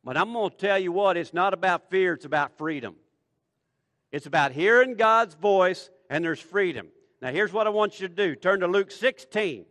But 0.05 0.19
I'm 0.19 0.33
going 0.35 0.51
to 0.51 0.57
tell 0.57 0.79
you 0.79 0.93
what, 0.93 1.17
it's 1.17 1.33
not 1.33 1.55
about 1.55 1.89
fear, 1.89 2.13
it's 2.13 2.27
about 2.27 2.59
freedom. 2.59 2.97
It's 4.13 4.27
about 4.27 4.53
hearing 4.53 4.95
God's 4.95 5.35
voice, 5.35 5.89
and 6.11 6.23
there's 6.23 6.41
freedom. 6.41 6.89
Now, 7.23 7.33
here's 7.33 7.53
what 7.53 7.67
I 7.67 7.71
want 7.71 7.99
you 7.99 8.09
to 8.09 8.15
do 8.15 8.37
turn 8.37 8.61
to 8.61 8.67
Luke 8.67 8.91
16. 8.91 9.65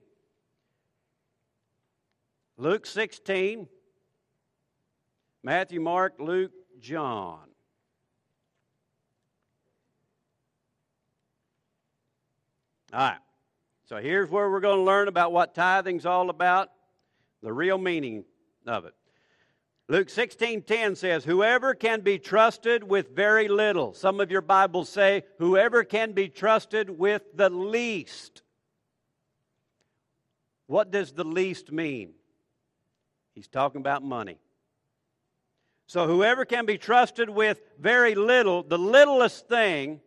Luke 2.58 2.86
16, 2.86 3.68
Matthew, 5.44 5.82
Mark, 5.82 6.16
Luke, 6.20 6.52
John. 6.80 7.50
All 12.94 13.00
right. 13.00 13.18
So 13.86 13.98
here's 13.98 14.30
where 14.30 14.50
we're 14.50 14.60
going 14.60 14.78
to 14.78 14.84
learn 14.84 15.08
about 15.08 15.32
what 15.32 15.56
tithing's 15.56 16.06
all 16.06 16.30
about, 16.30 16.70
the 17.42 17.52
real 17.52 17.78
meaning 17.78 18.24
of 18.68 18.86
it. 18.86 18.94
Luke 19.90 20.10
16:10 20.10 20.96
says, 20.96 21.26
"Whoever 21.26 21.74
can 21.76 22.02
be 22.02 22.18
trusted 22.18 22.84
with 22.84 23.10
very 23.10 23.48
little." 23.50 23.94
Some 23.94 24.22
of 24.22 24.32
your 24.32 24.42
Bibles 24.42 24.88
say, 24.88 25.26
"Whoever 25.40 25.84
can 25.84 26.14
be 26.14 26.30
trusted 26.30 26.90
with 26.90 27.24
the 27.36 27.50
least." 27.50 28.44
What 30.68 30.90
does 30.90 31.12
the 31.12 31.26
least 31.26 31.72
mean? 31.72 32.16
He's 33.34 33.48
talking 33.48 33.82
about 33.82 34.04
money. 34.04 34.38
So 35.88 36.08
whoever 36.08 36.46
can 36.46 36.66
be 36.66 36.78
trusted 36.78 37.30
with 37.30 37.62
very 37.80 38.16
little, 38.16 38.64
the 38.64 38.78
littlest 38.78 39.48
thing, 39.48 40.00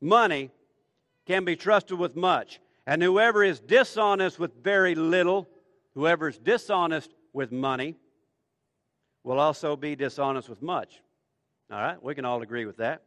money, 0.00 0.50
can 1.26 1.44
be 1.44 1.56
trusted 1.56 1.98
with 1.98 2.14
much. 2.14 2.60
And 2.86 3.02
whoever 3.02 3.42
is 3.42 3.58
dishonest 3.58 4.38
with 4.38 4.62
very 4.62 4.94
little, 4.94 5.48
whoever 5.94 6.28
is 6.28 6.38
dishonest 6.38 7.12
with 7.32 7.50
money, 7.50 7.96
will 9.24 9.40
also 9.40 9.74
be 9.74 9.96
dishonest 9.96 10.48
with 10.48 10.62
much. 10.62 11.02
All 11.70 11.80
right, 11.80 12.00
we 12.00 12.14
can 12.14 12.24
all 12.24 12.42
agree 12.42 12.64
with 12.64 12.76
that. 12.76 13.02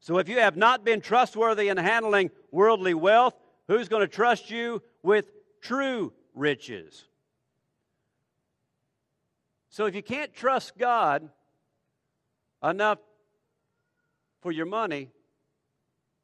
So 0.00 0.18
if 0.18 0.28
you 0.28 0.40
have 0.40 0.58
not 0.58 0.84
been 0.84 1.00
trustworthy 1.00 1.68
in 1.68 1.78
handling 1.78 2.30
worldly 2.50 2.92
wealth, 2.92 3.34
who's 3.66 3.88
going 3.88 4.02
to 4.02 4.08
trust 4.08 4.50
you 4.50 4.82
with 5.02 5.24
true 5.62 6.12
riches? 6.34 7.06
So 9.74 9.86
if 9.86 9.96
you 9.96 10.04
can't 10.04 10.32
trust 10.32 10.78
God 10.78 11.28
enough 12.62 13.00
for 14.40 14.52
your 14.52 14.66
money, 14.66 15.10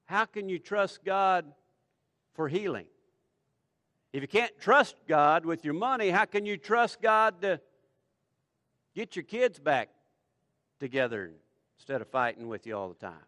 how 0.05 0.25
can 0.27 0.49
you 0.49 0.61
trust 0.61 1.05
God 1.05 1.47
for 2.35 2.47
healing? 2.47 2.87
If 4.13 4.23
you 4.23 4.29
can't 4.29 4.57
trust 4.61 4.95
God 5.09 5.45
with 5.45 5.65
your 5.65 5.75
money, 5.75 6.11
how 6.11 6.27
can 6.27 6.47
you 6.47 6.57
trust 6.57 7.03
God 7.03 7.43
to 7.43 7.61
get 8.95 9.17
your 9.17 9.25
kids 9.25 9.59
back 9.59 9.89
together 10.79 11.33
instead 11.77 12.01
of 12.01 12.07
fighting 12.07 12.47
with 12.47 12.69
you 12.69 12.77
all 12.77 12.89
the 12.89 13.05
time? 13.05 13.27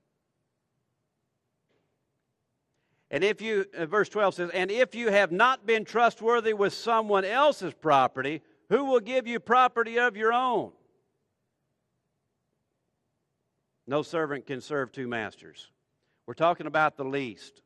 And 3.11 3.25
if 3.25 3.43
you, 3.43 3.67
uh, 3.77 3.87
verse 3.87 4.09
12 4.09 4.35
says, 4.35 4.51
and 4.55 4.71
if 4.71 4.95
you 4.95 5.11
have 5.11 5.33
not 5.33 5.67
been 5.67 5.85
trustworthy 5.85 6.53
with 6.53 6.75
someone 6.75 7.25
else's 7.25 7.75
property, 7.75 8.41
who 8.73 8.87
will 8.87 9.01
give 9.01 9.27
you 9.27 9.39
property 9.39 9.99
of 9.99 10.17
your 10.17 10.33
own? 10.33 10.73
No 13.87 14.01
servant 14.01 14.47
can 14.47 14.63
serve 14.63 14.91
two 14.91 15.07
masters. 15.07 15.71
We're 16.25 16.33
talking 16.33 16.67
about 16.67 16.97
the 16.97 17.05
least. 17.05 17.61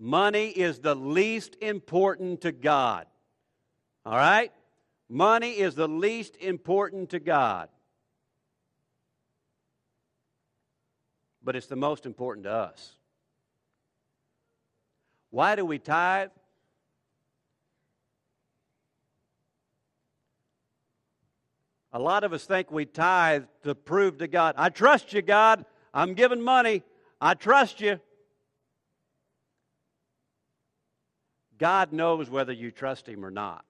Money 0.00 0.48
is 0.48 0.80
the 0.80 0.96
least 0.96 1.56
important 1.60 2.40
to 2.40 2.50
God. 2.50 3.06
All 4.04 4.16
right? 4.16 4.50
Money 5.08 5.52
is 5.52 5.76
the 5.76 5.86
least 5.86 6.34
important 6.34 7.10
to 7.10 7.20
God. 7.20 7.68
But 11.40 11.54
it's 11.54 11.68
the 11.68 11.76
most 11.76 12.04
important 12.04 12.46
to 12.46 12.52
us. 12.52 12.96
Why 15.30 15.54
do 15.54 15.64
we 15.64 15.78
tithe? 15.78 16.30
A 21.96 21.98
lot 21.98 22.24
of 22.24 22.34
us 22.34 22.44
think 22.44 22.70
we 22.70 22.84
tithe 22.84 23.44
to 23.62 23.74
prove 23.74 24.18
to 24.18 24.28
God, 24.28 24.54
I 24.58 24.68
trust 24.68 25.14
you, 25.14 25.22
God. 25.22 25.64
I'm 25.94 26.12
giving 26.12 26.42
money. 26.42 26.82
I 27.22 27.32
trust 27.32 27.80
you. 27.80 27.98
God 31.56 31.94
knows 31.94 32.28
whether 32.28 32.52
you 32.52 32.70
trust 32.70 33.08
Him 33.08 33.24
or 33.24 33.30
not. 33.30 33.64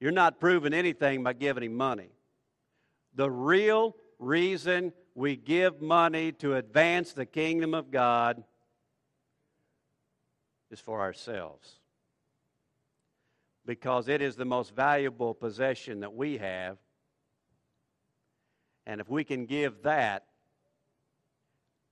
You're 0.00 0.12
not 0.12 0.40
proving 0.40 0.72
anything 0.72 1.22
by 1.22 1.34
giving 1.34 1.62
Him 1.62 1.74
money. 1.74 2.08
The 3.14 3.30
real 3.30 3.96
reason 4.18 4.94
we 5.14 5.36
give 5.36 5.82
money 5.82 6.32
to 6.32 6.54
advance 6.54 7.12
the 7.12 7.26
kingdom 7.26 7.74
of 7.74 7.90
God 7.90 8.42
is 10.70 10.80
for 10.80 11.02
ourselves. 11.02 11.80
Because 13.66 14.08
it 14.08 14.22
is 14.22 14.36
the 14.36 14.46
most 14.46 14.74
valuable 14.74 15.34
possession 15.34 16.00
that 16.00 16.14
we 16.14 16.38
have. 16.38 16.78
And 18.86 19.00
if 19.00 19.08
we 19.08 19.24
can 19.24 19.46
give 19.46 19.82
that, 19.82 20.24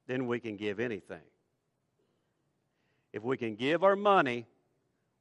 then 0.07 0.26
we 0.26 0.40
can 0.40 0.57
give 0.57 0.80
anything. 0.80 1.23
If 3.12 3.23
we 3.23 3.37
can 3.37 3.54
give 3.54 3.85
our 3.85 3.97
money, 3.97 4.47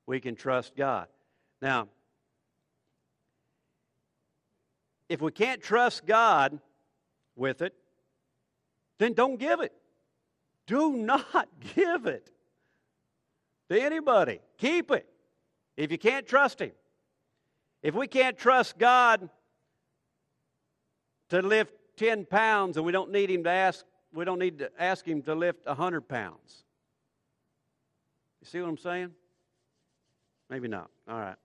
we 0.05 0.19
can 0.19 0.36
trust 0.36 0.75
God. 0.75 1.07
Now, 1.62 1.88
if 5.09 5.21
we 5.21 5.31
can't 5.31 5.62
trust 5.62 6.05
God 6.05 6.59
with 7.36 7.62
it, 7.62 7.74
then 8.97 9.13
don't 9.13 9.38
give 9.38 9.62
it. 9.62 9.74
Do 10.65 10.93
not 10.93 11.47
give 11.75 12.05
it 12.07 12.29
to 13.69 13.81
anybody. 13.81 14.39
Keep 14.57 14.91
it 14.91 15.07
if 15.75 15.91
you 15.91 15.97
can't 15.97 16.25
trust 16.25 16.59
Him. 16.59 16.71
If 17.83 17.93
we 17.93 18.07
can't 18.07 18.38
trust 18.38 18.77
God 18.77 19.29
to 21.29 21.41
lift 21.41 21.74
10 21.98 22.25
pounds 22.25 22.77
and 22.77 22.86
we 22.86 22.91
don't 22.91 23.12
need 23.12 23.29
Him 23.29 23.43
to 23.43 23.50
ask 23.50 23.86
we 24.13 24.25
don't 24.25 24.39
need 24.39 24.60
to 24.60 24.72
ask 24.79 25.05
him 25.05 25.22
to 25.24 25.36
lift 25.36 25.65
100 25.65 26.07
pounds. 26.07 26.63
You 28.41 28.48
see 28.48 28.62
what 28.62 28.69
I'm 28.69 28.77
saying? 28.77 29.12
Maybe 30.50 30.67
not. 30.67 30.89
All 31.07 31.19
right. 31.19 31.36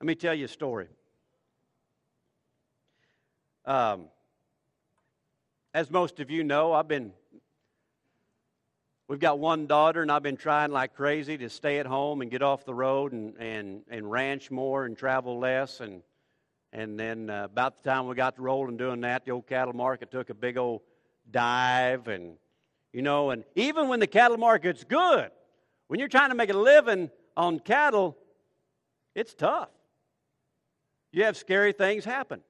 Let 0.00 0.06
me 0.06 0.14
tell 0.14 0.34
you 0.34 0.46
a 0.46 0.48
story. 0.48 0.88
Um, 3.64 4.06
as 5.72 5.90
most 5.90 6.20
of 6.20 6.30
you 6.30 6.44
know, 6.44 6.72
I've 6.72 6.88
been, 6.88 7.12
we've 9.08 9.20
got 9.20 9.38
one 9.38 9.66
daughter, 9.66 10.02
and 10.02 10.12
I've 10.12 10.22
been 10.22 10.36
trying 10.36 10.72
like 10.72 10.94
crazy 10.94 11.38
to 11.38 11.48
stay 11.48 11.78
at 11.78 11.86
home 11.86 12.20
and 12.20 12.30
get 12.30 12.42
off 12.42 12.66
the 12.66 12.74
road 12.74 13.12
and, 13.12 13.34
and, 13.38 13.82
and 13.88 14.10
ranch 14.10 14.50
more 14.50 14.84
and 14.84 14.98
travel 14.98 15.38
less. 15.38 15.80
And, 15.80 16.02
and 16.74 16.98
then 16.98 17.30
uh, 17.30 17.44
about 17.44 17.82
the 17.82 17.88
time 17.88 18.08
we 18.08 18.16
got 18.16 18.34
to 18.34 18.42
rolling 18.42 18.76
doing 18.76 19.02
that, 19.02 19.24
the 19.24 19.30
old 19.30 19.46
cattle 19.46 19.72
market 19.72 20.10
took 20.10 20.28
a 20.28 20.34
big 20.34 20.58
old 20.58 20.82
dive. 21.30 22.08
And, 22.08 22.34
you 22.92 23.00
know, 23.00 23.30
and 23.30 23.44
even 23.54 23.86
when 23.86 24.00
the 24.00 24.08
cattle 24.08 24.36
market's 24.36 24.82
good, 24.82 25.30
when 25.86 26.00
you're 26.00 26.08
trying 26.08 26.30
to 26.30 26.34
make 26.34 26.50
a 26.50 26.58
living 26.58 27.10
on 27.36 27.60
cattle, 27.60 28.18
it's 29.14 29.34
tough. 29.34 29.68
You 31.12 31.22
have 31.24 31.36
scary 31.36 31.72
things 31.72 32.04
happen. 32.04 32.40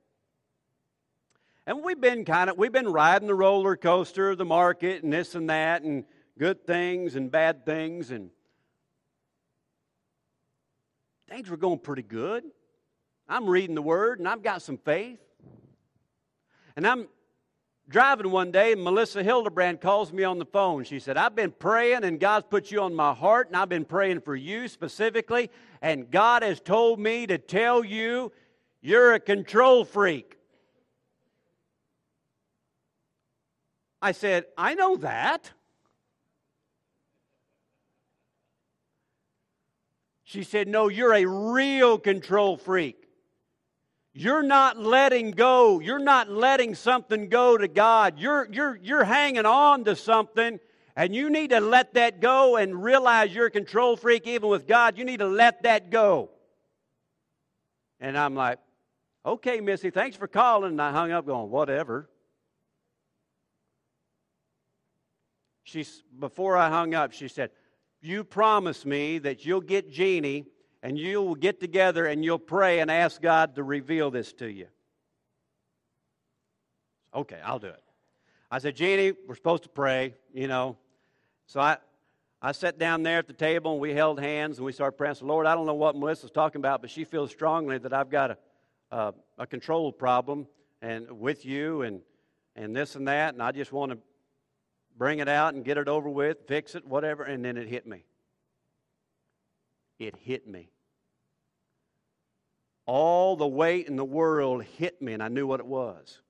And 1.66 1.85
we've 1.85 2.00
been 2.00 2.25
kind 2.25 2.49
of 2.49 2.57
we've 2.57 2.73
been 2.73 2.88
riding 2.88 3.28
the 3.28 3.35
roller 3.35 3.76
coaster 3.76 4.31
of 4.31 4.38
the 4.38 4.45
market 4.47 5.02
and 5.02 5.12
this 5.12 5.35
and 5.35 5.50
that 5.50 5.83
and 5.83 6.04
good 6.38 6.66
things 6.66 7.14
and 7.14 7.31
bad 7.31 7.66
things 7.66 8.11
and 8.11 8.31
things 11.28 11.50
were 11.50 11.59
going 11.59 11.78
pretty 11.78 12.02
good. 12.02 12.45
I'm 13.28 13.47
reading 13.47 13.75
the 13.75 13.83
word 13.83 14.19
and 14.19 14.28
I've 14.28 14.43
got 14.43 14.62
some 14.62 14.78
faith. 14.78 15.19
And 16.76 16.87
I'm 16.87 17.09
driving 17.88 18.31
one 18.31 18.50
day 18.50 18.73
and 18.73 18.83
Melissa 18.83 19.23
Hildebrand 19.23 19.81
calls 19.81 20.12
me 20.12 20.25
on 20.25 20.38
the 20.38 20.45
phone. 20.45 20.85
She 20.85 20.99
said, 20.99 21.16
I've 21.16 21.35
been 21.35 21.52
praying 21.52 22.04
and 22.04 22.19
God's 22.19 22.47
put 22.49 22.71
you 22.71 22.81
on 22.81 22.95
my 22.95 23.14
heart 23.14 23.49
and 23.49 23.57
I've 23.57 23.69
been 23.69 23.85
praying 23.85 24.21
for 24.21 24.37
you 24.37 24.69
specifically 24.69 25.50
and 25.81 26.11
God 26.11 26.43
has 26.43 26.61
told 26.61 26.99
me 26.99 27.26
to 27.26 27.38
tell 27.38 27.85
you 27.85 28.33
you're 28.81 29.14
a 29.14 29.21
control 29.21 29.85
freak. 29.85 30.37
I 34.02 34.12
said, 34.12 34.45
I 34.59 34.75
know 34.75 34.97
that. 34.97 35.50
She 40.25 40.43
said, 40.43 40.69
No, 40.69 40.88
you're 40.88 41.14
a 41.14 41.25
real 41.25 41.99
control 41.99 42.59
freak. 42.59 43.03
You're 44.14 44.44
not 44.44 44.78
letting 44.78 45.33
go. 45.33 45.80
You're 45.80 45.99
not 45.99 46.30
letting 46.30 46.75
something 46.76 47.28
go 47.28 47.59
to 47.59 47.68
God. 47.68 48.18
You're, 48.18 48.49
you're, 48.50 48.78
you're 48.80 49.04
hanging 49.04 49.44
on 49.44 49.85
to 49.85 49.97
something, 49.97 50.61
and 50.94 51.14
you 51.14 51.28
need 51.28 51.50
to 51.50 51.61
let 51.61 51.94
that 51.94 52.21
go 52.21 52.56
and 52.56 52.83
realize 52.83 53.35
you're 53.35 53.47
a 53.47 53.50
control 53.50 53.97
freak 53.97 54.26
even 54.26 54.49
with 54.49 54.66
God. 54.68 54.97
You 54.97 55.04
need 55.04 55.18
to 55.18 55.26
let 55.26 55.64
that 55.64 55.90
go. 55.90 56.30
And 57.99 58.16
I'm 58.16 58.37
like, 58.37 58.61
okay, 59.26 59.61
Missy, 59.61 59.90
thanks 59.90 60.16
for 60.16 60.28
calling. 60.28 60.71
And 60.71 60.80
I 60.80 60.92
hung 60.92 61.11
up 61.11 61.26
going, 61.26 61.50
whatever. 61.50 62.09
she, 65.64 65.85
before 66.18 66.56
I 66.56 66.68
hung 66.68 66.94
up, 66.94 67.12
she 67.12 67.26
said, 67.26 67.50
You 68.00 68.23
promise 68.23 68.87
me 68.87 69.18
that 69.18 69.44
you'll 69.44 69.61
get 69.61 69.90
Jeannie 69.90 70.47
and 70.84 70.98
you'll 70.98 71.34
get 71.34 71.60
together 71.60 72.04
and 72.04 72.22
you'll 72.22 72.38
pray 72.38 72.80
and 72.80 72.90
ask 72.90 73.20
God 73.20 73.54
to 73.54 73.62
reveal 73.62 74.10
this 74.10 74.34
to 74.34 74.46
you. 74.46 74.66
Okay, 77.14 77.40
I'll 77.42 77.58
do 77.58 77.68
it. 77.68 77.82
I 78.50 78.58
said, 78.58 78.76
Jeannie, 78.76 79.14
we're 79.26 79.34
supposed 79.34 79.62
to 79.62 79.70
pray, 79.70 80.14
you 80.34 80.46
know. 80.46 80.76
So 81.46 81.58
I, 81.58 81.78
I 82.42 82.52
sat 82.52 82.78
down 82.78 83.02
there 83.02 83.18
at 83.18 83.26
the 83.26 83.32
table 83.32 83.72
and 83.72 83.80
we 83.80 83.94
held 83.94 84.20
hands 84.20 84.58
and 84.58 84.66
we 84.66 84.72
started 84.72 84.98
praying. 84.98 85.14
So, 85.14 85.24
Lord, 85.24 85.46
I 85.46 85.54
don't 85.54 85.64
know 85.64 85.72
what 85.74 85.96
Melissa's 85.96 86.30
talking 86.30 86.60
about, 86.60 86.82
but 86.82 86.90
she 86.90 87.04
feels 87.04 87.30
strongly 87.30 87.78
that 87.78 87.94
I've 87.94 88.10
got 88.10 88.32
a, 88.32 88.38
a, 88.90 89.14
a 89.38 89.46
control 89.46 89.90
problem 89.90 90.46
and 90.82 91.18
with 91.18 91.46
you 91.46 91.80
and, 91.80 92.02
and 92.56 92.76
this 92.76 92.94
and 92.94 93.08
that, 93.08 93.32
and 93.32 93.42
I 93.42 93.52
just 93.52 93.72
want 93.72 93.92
to 93.92 93.98
bring 94.98 95.20
it 95.20 95.30
out 95.30 95.54
and 95.54 95.64
get 95.64 95.78
it 95.78 95.88
over 95.88 96.10
with, 96.10 96.46
fix 96.46 96.74
it, 96.74 96.86
whatever, 96.86 97.22
and 97.22 97.42
then 97.42 97.56
it 97.56 97.68
hit 97.68 97.86
me. 97.86 98.04
It 99.98 100.14
hit 100.16 100.46
me. 100.46 100.68
All 102.86 103.36
the 103.36 103.47
weight 103.47 103.86
in 103.86 103.97
the 103.97 104.04
world 104.04 104.64
hit 104.64 105.00
me, 105.00 105.12
and 105.12 105.23
I 105.23 105.28
knew 105.28 105.47
what 105.47 105.60
it 105.60 105.66
was. 105.66 106.20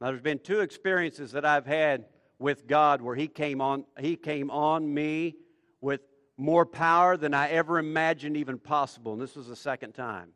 Now, 0.00 0.08
there's 0.08 0.20
been 0.20 0.38
two 0.38 0.60
experiences 0.60 1.32
that 1.32 1.44
I've 1.44 1.66
had 1.66 2.06
with 2.38 2.66
God 2.66 3.00
where 3.02 3.16
He 3.16 3.26
came 3.26 3.60
on, 3.60 3.84
He 3.98 4.16
came 4.16 4.50
on 4.50 4.92
me 4.92 5.36
with 5.80 6.02
more 6.36 6.66
power 6.66 7.16
than 7.16 7.34
I 7.34 7.48
ever 7.48 7.78
imagined 7.78 8.36
even 8.36 8.58
possible, 8.58 9.12
and 9.12 9.20
this 9.20 9.34
was 9.34 9.48
the 9.48 9.56
second 9.56 9.92
time. 9.92 10.30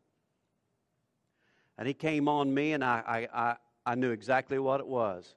And 1.79 1.87
He 1.87 1.95
came 1.95 2.29
on 2.29 2.53
me, 2.53 2.73
and 2.73 2.83
I, 2.83 3.29
I, 3.35 3.43
I, 3.43 3.57
I 3.85 3.95
knew 3.95 4.11
exactly 4.11 4.59
what 4.59 4.81
it 4.81 4.87
was. 4.87 5.35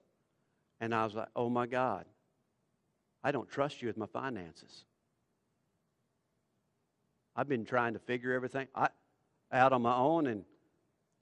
And 0.80 0.93
I 0.93 1.04
was 1.04 1.15
like, 1.15 1.30
oh 1.36 1.50
my 1.50 1.67
God, 1.67 2.06
I 3.24 3.32
don't 3.32 3.50
trust 3.50 3.82
you 3.82 3.88
with 3.88 3.98
my 3.98 4.06
finances. 4.08 4.86
I've 7.36 7.50
been 7.50 7.65
trying 7.65 7.93
to 7.93 8.00
figure 8.00 8.34
everything 8.34 8.67
out 9.56 9.74
on 9.74 9.82
my 9.82 9.96
own, 9.96 10.28
and, 10.28 10.44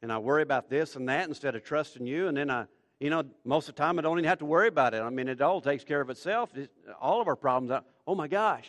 and 0.02 0.12
I 0.12 0.17
worry 0.17 0.41
about 0.41 0.69
this 0.69 0.96
and 0.96 1.08
that 1.08 1.28
instead 1.28 1.56
of 1.56 1.63
trusting 1.63 2.06
you. 2.06 2.28
And 2.28 2.36
then 2.36 2.50
I, 2.50 2.65
you 3.00 3.10
know, 3.10 3.24
most 3.46 3.69
of 3.69 3.76
the 3.76 3.82
time 3.82 4.00
I 4.00 4.02
don't 4.02 4.17
even 4.17 4.28
have 4.28 4.39
to 4.39 4.46
worry 4.46 4.67
about 4.67 4.93
it. 4.93 5.02
I 5.02 5.10
mean, 5.10 5.28
it 5.28 5.41
all 5.41 5.62
takes 5.62 5.84
care 5.84 6.02
of 6.02 6.10
itself. 6.10 6.52
all 7.00 7.22
of 7.22 7.28
our 7.28 7.36
problems. 7.36 7.84
oh 8.08 8.15
my 8.15 8.28
gosh, 8.28 8.67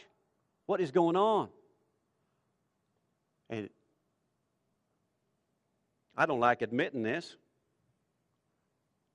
what 0.66 0.80
is 0.80 0.90
going 0.90 1.16
on? 1.16 1.48
And 3.50 3.68
I 6.16 6.26
don't 6.26 6.40
like 6.40 6.62
admitting 6.62 7.02
this. 7.02 7.36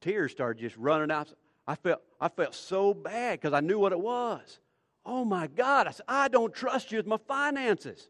Tears 0.01 0.31
started 0.31 0.61
just 0.61 0.77
running 0.77 1.11
out. 1.11 1.33
I 1.67 1.75
felt, 1.75 2.01
I 2.19 2.29
felt 2.29 2.55
so 2.55 2.93
bad 2.93 3.39
because 3.39 3.53
I 3.53 3.59
knew 3.59 3.79
what 3.79 3.91
it 3.91 3.99
was. 3.99 4.59
Oh 5.05 5.25
my 5.25 5.47
God. 5.47 5.87
I 5.87 5.91
said, 5.91 6.05
I 6.07 6.27
don't 6.27 6.53
trust 6.53 6.91
you 6.91 6.97
with 6.97 7.07
my 7.07 7.17
finances. 7.27 8.09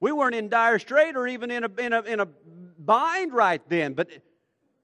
We 0.00 0.12
weren't 0.12 0.34
in 0.34 0.48
dire 0.48 0.78
strait 0.78 1.16
or 1.16 1.26
even 1.26 1.50
in 1.50 1.64
a, 1.64 1.70
in 1.78 1.92
a, 1.92 2.02
in 2.02 2.20
a 2.20 2.26
bind 2.78 3.32
right 3.32 3.62
then, 3.68 3.92
but 3.92 4.08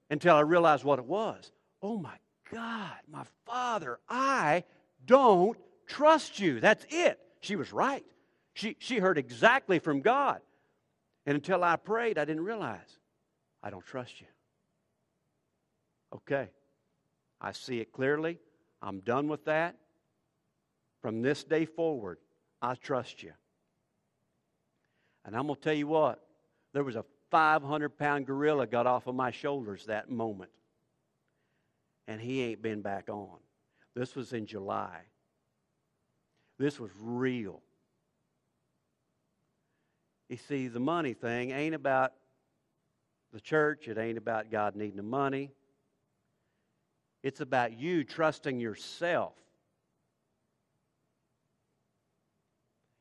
until 0.09 0.35
I 0.35 0.41
realized 0.41 0.83
what 0.83 0.99
it 0.99 1.05
was. 1.05 1.51
Oh 1.81 1.97
my 1.97 2.15
God, 2.51 2.93
my 3.11 3.23
father, 3.45 3.99
I 4.07 4.63
don't 5.05 5.57
trust 5.87 6.39
you. 6.39 6.59
That's 6.59 6.85
it. 6.89 7.19
She 7.41 7.55
was 7.55 7.73
right. 7.73 8.05
She, 8.53 8.75
she 8.79 8.99
heard 8.99 9.17
exactly 9.17 9.79
from 9.79 10.01
God. 10.01 10.41
And 11.25 11.35
until 11.35 11.63
I 11.63 11.75
prayed, 11.75 12.17
I 12.17 12.25
didn't 12.25 12.43
realize 12.43 12.99
I 13.61 13.69
don't 13.69 13.85
trust 13.85 14.21
you. 14.21 14.27
Okay. 16.15 16.49
I 17.41 17.51
see 17.51 17.79
it 17.79 17.91
clearly. 17.91 18.39
I'm 18.81 18.99
done 19.01 19.27
with 19.27 19.45
that. 19.45 19.75
From 21.01 21.21
this 21.21 21.43
day 21.43 21.65
forward, 21.65 22.17
I 22.61 22.75
trust 22.75 23.21
you. 23.23 23.33
And 25.27 25.35
I'm 25.35 25.43
going 25.43 25.55
to 25.55 25.61
tell 25.61 25.73
you 25.73 25.87
what, 25.87 26.25
there 26.73 26.85
was 26.85 26.95
a 26.95 27.03
500 27.29 27.89
pound 27.97 28.25
gorilla 28.25 28.65
got 28.65 28.87
off 28.87 29.07
of 29.07 29.13
my 29.13 29.29
shoulders 29.29 29.85
that 29.85 30.09
moment. 30.09 30.49
And 32.07 32.21
he 32.21 32.41
ain't 32.43 32.61
been 32.61 32.81
back 32.81 33.09
on. 33.09 33.37
This 33.93 34.15
was 34.15 34.31
in 34.31 34.45
July. 34.45 35.01
This 36.57 36.79
was 36.79 36.91
real. 37.01 37.61
You 40.29 40.37
see, 40.37 40.69
the 40.69 40.79
money 40.79 41.13
thing 41.13 41.51
ain't 41.51 41.75
about 41.75 42.13
the 43.33 43.41
church, 43.41 43.89
it 43.89 43.97
ain't 43.97 44.17
about 44.17 44.49
God 44.49 44.77
needing 44.77 44.95
the 44.95 45.03
money. 45.03 45.51
It's 47.21 47.41
about 47.41 47.77
you 47.77 48.05
trusting 48.05 48.59
yourself. 48.61 49.33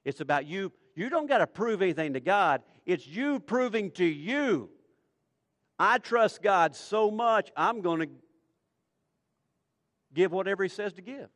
It's 0.05 0.21
about 0.21 0.47
you. 0.47 0.73
You 0.97 1.11
don't 1.11 1.27
got 1.27 1.39
to 1.39 1.47
prove 1.47 1.83
anything 1.83 2.15
to 2.15 2.21
God. 2.21 2.63
It's 2.87 3.07
you 3.07 3.39
proving 3.39 3.91
to 3.93 4.05
you. 4.05 4.71
I 5.79 5.99
trust 5.99 6.43
God 6.43 6.75
so 6.75 7.11
much, 7.11 7.53
I'm 7.55 7.83
going 7.83 8.01
to 8.01 8.09
give 10.15 10.33
whatever 10.33 10.63
He 10.63 10.71
says 10.71 10.95
to 10.95 11.03
give. 11.03 11.29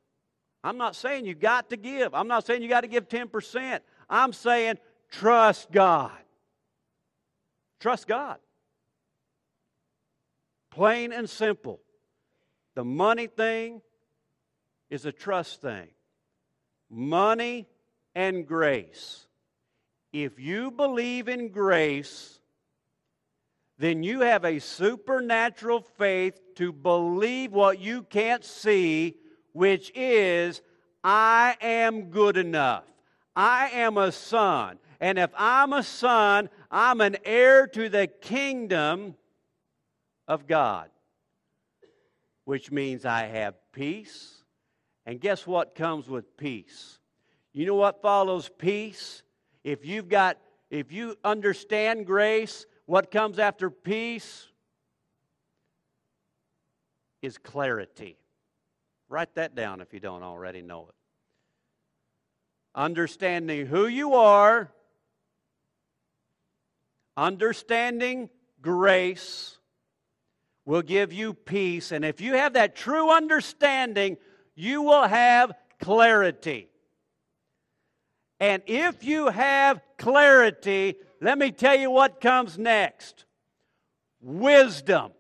I'm 0.65 0.79
not 0.79 0.97
saying 0.97 1.27
you 1.27 1.35
got 1.35 1.71
to 1.71 1.77
give. 1.77 2.15
I'm 2.15 2.27
not 2.27 2.47
saying 2.47 2.63
you 2.63 2.69
got 2.69 2.83
to 2.83 2.89
give 2.89 3.09
10%. 3.09 3.81
I'm 4.09 4.33
saying 4.33 4.79
trust 5.11 5.71
God. 5.71 6.13
Trust 7.81 8.07
God. 8.07 8.39
Plain 10.71 11.13
and 11.13 11.29
simple. 11.29 11.81
The 12.75 12.85
money 12.85 13.27
thing 13.27 13.83
is 14.89 15.05
a 15.05 15.13
trust 15.13 15.61
thing. 15.61 15.89
Money 16.89 17.69
and 18.15 18.47
grace. 18.47 19.27
If 20.13 20.41
you 20.41 20.71
believe 20.71 21.29
in 21.29 21.51
grace, 21.51 22.41
then 23.79 24.03
you 24.03 24.21
have 24.21 24.45
a 24.45 24.59
supernatural 24.59 25.83
faith 25.97 26.39
to 26.57 26.73
believe 26.73 27.53
what 27.53 27.79
you 27.79 28.03
can't 28.03 28.45
see, 28.45 29.17
which 29.53 29.93
is, 29.95 30.61
I 31.03 31.57
am 31.61 32.11
good 32.11 32.37
enough. 32.37 32.85
I 33.35 33.71
am 33.71 33.97
a 33.97 34.13
son. 34.13 34.79
And 35.01 35.19
if 35.19 35.31
I'm 35.37 35.73
a 35.73 35.83
son, 35.83 36.51
I'm 36.71 37.01
an 37.01 37.17
heir 37.25 37.67
to 37.69 37.89
the 37.89 38.07
kingdom 38.07 39.15
of 40.29 40.47
God 40.47 40.91
which 42.51 42.73
means 42.73 43.05
I 43.05 43.27
have 43.27 43.55
peace. 43.71 44.43
And 45.07 45.21
guess 45.21 45.47
what 45.47 45.77
comes 45.77 46.09
with 46.09 46.37
peace? 46.37 46.99
You 47.53 47.65
know 47.65 47.77
what 47.77 48.03
follows 48.03 48.51
peace? 48.59 49.23
If 49.65 49.85
you've 49.85 50.09
got 50.09 50.39
if 50.71 50.93
you 50.93 51.17
understand 51.25 52.07
grace, 52.07 52.65
what 52.87 53.11
comes 53.11 53.39
after 53.39 53.71
peace 53.71 54.47
is 57.23 57.39
clarity. 57.39 58.17
Write 59.09 59.35
that 59.35 59.57
down 59.57 59.81
if 59.81 59.93
you 59.93 59.99
don't 59.99 60.23
already 60.23 60.63
know 60.63 60.87
it. 60.89 60.95
Understanding 62.75 63.67
who 63.67 63.89
you 63.89 64.15
are, 64.15 64.71
understanding 67.17 68.31
grace 68.63 69.59
will 70.65 70.83
give 70.83 71.13
you 71.13 71.35
peace. 71.35 71.91
And 71.91 72.05
if 72.05 72.21
you 72.21 72.35
have 72.35 72.53
that 72.53 72.77
true 72.77 73.11
understanding, 73.11 74.19
you 74.55 74.83
will 74.83 75.09
have 75.09 75.53
clarity. 75.81 76.69
And 78.41 78.63
if 78.67 79.05
you 79.05 79.29
have 79.29 79.83
clarity, 79.99 80.97
let 81.21 81.37
me 81.37 81.53
tell 81.53 81.79
you 81.79 81.91
what 81.91 82.21
comes 82.23 82.59
next 82.59 83.27
wisdom. 84.23 85.13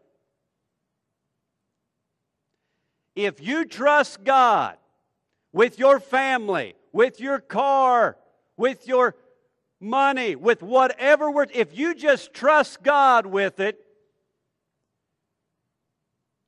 If 3.14 3.42
you 3.42 3.66
trust 3.66 4.24
God 4.24 4.78
with 5.52 5.78
your 5.78 6.00
family, 6.00 6.74
with 6.92 7.20
your 7.20 7.38
car, 7.38 8.16
with 8.56 8.88
your 8.88 9.14
money, 9.80 10.36
with 10.36 10.62
whatever, 10.62 11.46
if 11.52 11.76
you 11.76 11.94
just 11.94 12.32
trust 12.32 12.82
God 12.82 13.26
with 13.26 13.60
it, 13.60 13.78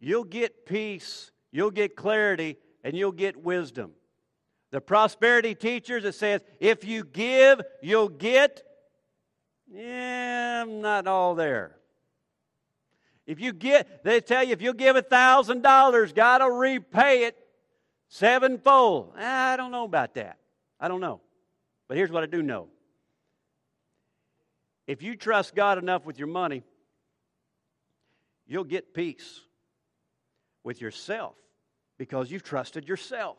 you'll 0.00 0.24
get 0.24 0.64
peace, 0.64 1.30
you'll 1.50 1.70
get 1.70 1.96
clarity, 1.96 2.56
and 2.82 2.96
you'll 2.96 3.12
get 3.12 3.36
wisdom. 3.36 3.92
The 4.72 4.80
prosperity 4.80 5.54
teachers, 5.54 6.04
it 6.04 6.14
says, 6.14 6.40
if 6.58 6.84
you 6.84 7.04
give, 7.04 7.60
you'll 7.82 8.08
get. 8.08 8.62
Yeah, 9.70 10.62
I'm 10.62 10.80
not 10.80 11.06
all 11.06 11.34
there. 11.34 11.76
If 13.26 13.38
you 13.38 13.52
get, 13.52 14.02
they 14.02 14.20
tell 14.20 14.42
you 14.42 14.52
if 14.52 14.62
you 14.62 14.74
give 14.74 14.96
a 14.96 15.02
thousand 15.02 15.62
dollars, 15.62 16.12
God 16.12 16.42
will 16.42 16.50
repay 16.50 17.24
it 17.24 17.36
sevenfold. 18.08 19.12
Ah, 19.16 19.52
I 19.52 19.56
don't 19.56 19.70
know 19.70 19.84
about 19.84 20.14
that. 20.14 20.38
I 20.80 20.88
don't 20.88 21.00
know. 21.00 21.20
But 21.86 21.98
here's 21.98 22.10
what 22.10 22.22
I 22.22 22.26
do 22.26 22.42
know. 22.42 22.68
If 24.86 25.02
you 25.02 25.16
trust 25.16 25.54
God 25.54 25.78
enough 25.78 26.06
with 26.06 26.18
your 26.18 26.28
money, 26.28 26.62
you'll 28.46 28.64
get 28.64 28.94
peace 28.94 29.40
with 30.64 30.80
yourself 30.80 31.34
because 31.98 32.30
you've 32.30 32.42
trusted 32.42 32.88
yourself. 32.88 33.36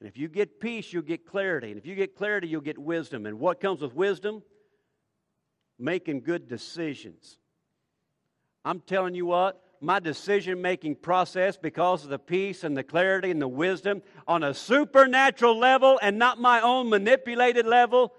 And 0.00 0.08
if 0.08 0.18
you 0.18 0.28
get 0.28 0.60
peace, 0.60 0.92
you'll 0.92 1.02
get 1.02 1.26
clarity. 1.26 1.70
And 1.70 1.78
if 1.78 1.86
you 1.86 1.94
get 1.94 2.16
clarity, 2.16 2.48
you'll 2.48 2.60
get 2.60 2.78
wisdom. 2.78 3.26
And 3.26 3.38
what 3.38 3.60
comes 3.60 3.80
with 3.80 3.94
wisdom? 3.94 4.42
Making 5.78 6.20
good 6.20 6.48
decisions. 6.48 7.38
I'm 8.64 8.80
telling 8.80 9.14
you 9.14 9.26
what, 9.26 9.60
my 9.80 10.00
decision 10.00 10.62
making 10.62 10.96
process, 10.96 11.56
because 11.56 12.04
of 12.04 12.10
the 12.10 12.18
peace 12.18 12.64
and 12.64 12.76
the 12.76 12.82
clarity 12.82 13.30
and 13.30 13.40
the 13.40 13.48
wisdom 13.48 14.02
on 14.26 14.42
a 14.42 14.54
supernatural 14.54 15.58
level 15.58 15.98
and 16.00 16.18
not 16.18 16.40
my 16.40 16.60
own 16.60 16.88
manipulated 16.88 17.66
level, 17.66 18.14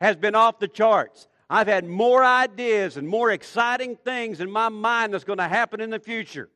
has 0.00 0.16
been 0.16 0.34
off 0.34 0.58
the 0.58 0.68
charts. 0.68 1.28
I've 1.48 1.66
had 1.66 1.84
more 1.86 2.24
ideas 2.24 2.96
and 2.96 3.06
more 3.06 3.30
exciting 3.30 3.96
things 3.96 4.40
in 4.40 4.50
my 4.50 4.68
mind 4.68 5.12
that's 5.12 5.24
going 5.24 5.38
to 5.38 5.48
happen 5.48 5.80
in 5.80 5.90
the 5.90 6.00
future 6.00 6.48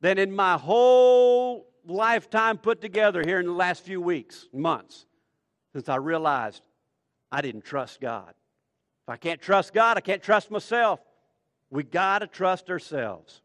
than 0.00 0.18
in 0.18 0.34
my 0.34 0.56
whole 0.56 1.66
lifetime 1.86 2.58
put 2.58 2.80
together 2.80 3.22
here 3.24 3.40
in 3.40 3.46
the 3.46 3.52
last 3.52 3.82
few 3.82 4.00
weeks, 4.00 4.46
months, 4.52 5.06
since 5.72 5.88
I 5.88 5.96
realized 5.96 6.62
I 7.30 7.42
didn't 7.42 7.64
trust 7.64 8.00
God. 8.00 8.34
If 9.04 9.08
I 9.08 9.16
can't 9.16 9.40
trust 9.40 9.72
God, 9.72 9.96
I 9.96 10.00
can't 10.00 10.22
trust 10.22 10.50
myself. 10.50 11.00
We 11.70 11.82
got 11.82 12.20
to 12.20 12.26
trust 12.26 12.70
ourselves. 12.70 13.40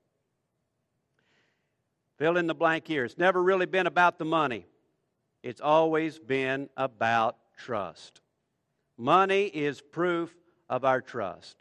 Fill 2.17 2.37
in 2.37 2.47
the 2.47 2.55
blank 2.55 2.87
here. 2.87 3.03
It's 3.03 3.17
never 3.17 3.41
really 3.41 3.65
been 3.65 3.87
about 3.87 4.17
the 4.17 4.25
money, 4.25 4.65
it's 5.43 5.61
always 5.61 6.19
been 6.19 6.69
about 6.77 7.37
trust. 7.57 8.21
Money 8.97 9.45
is 9.45 9.81
proof 9.81 10.35
of 10.69 10.85
our 10.85 11.01
trust. 11.01 11.57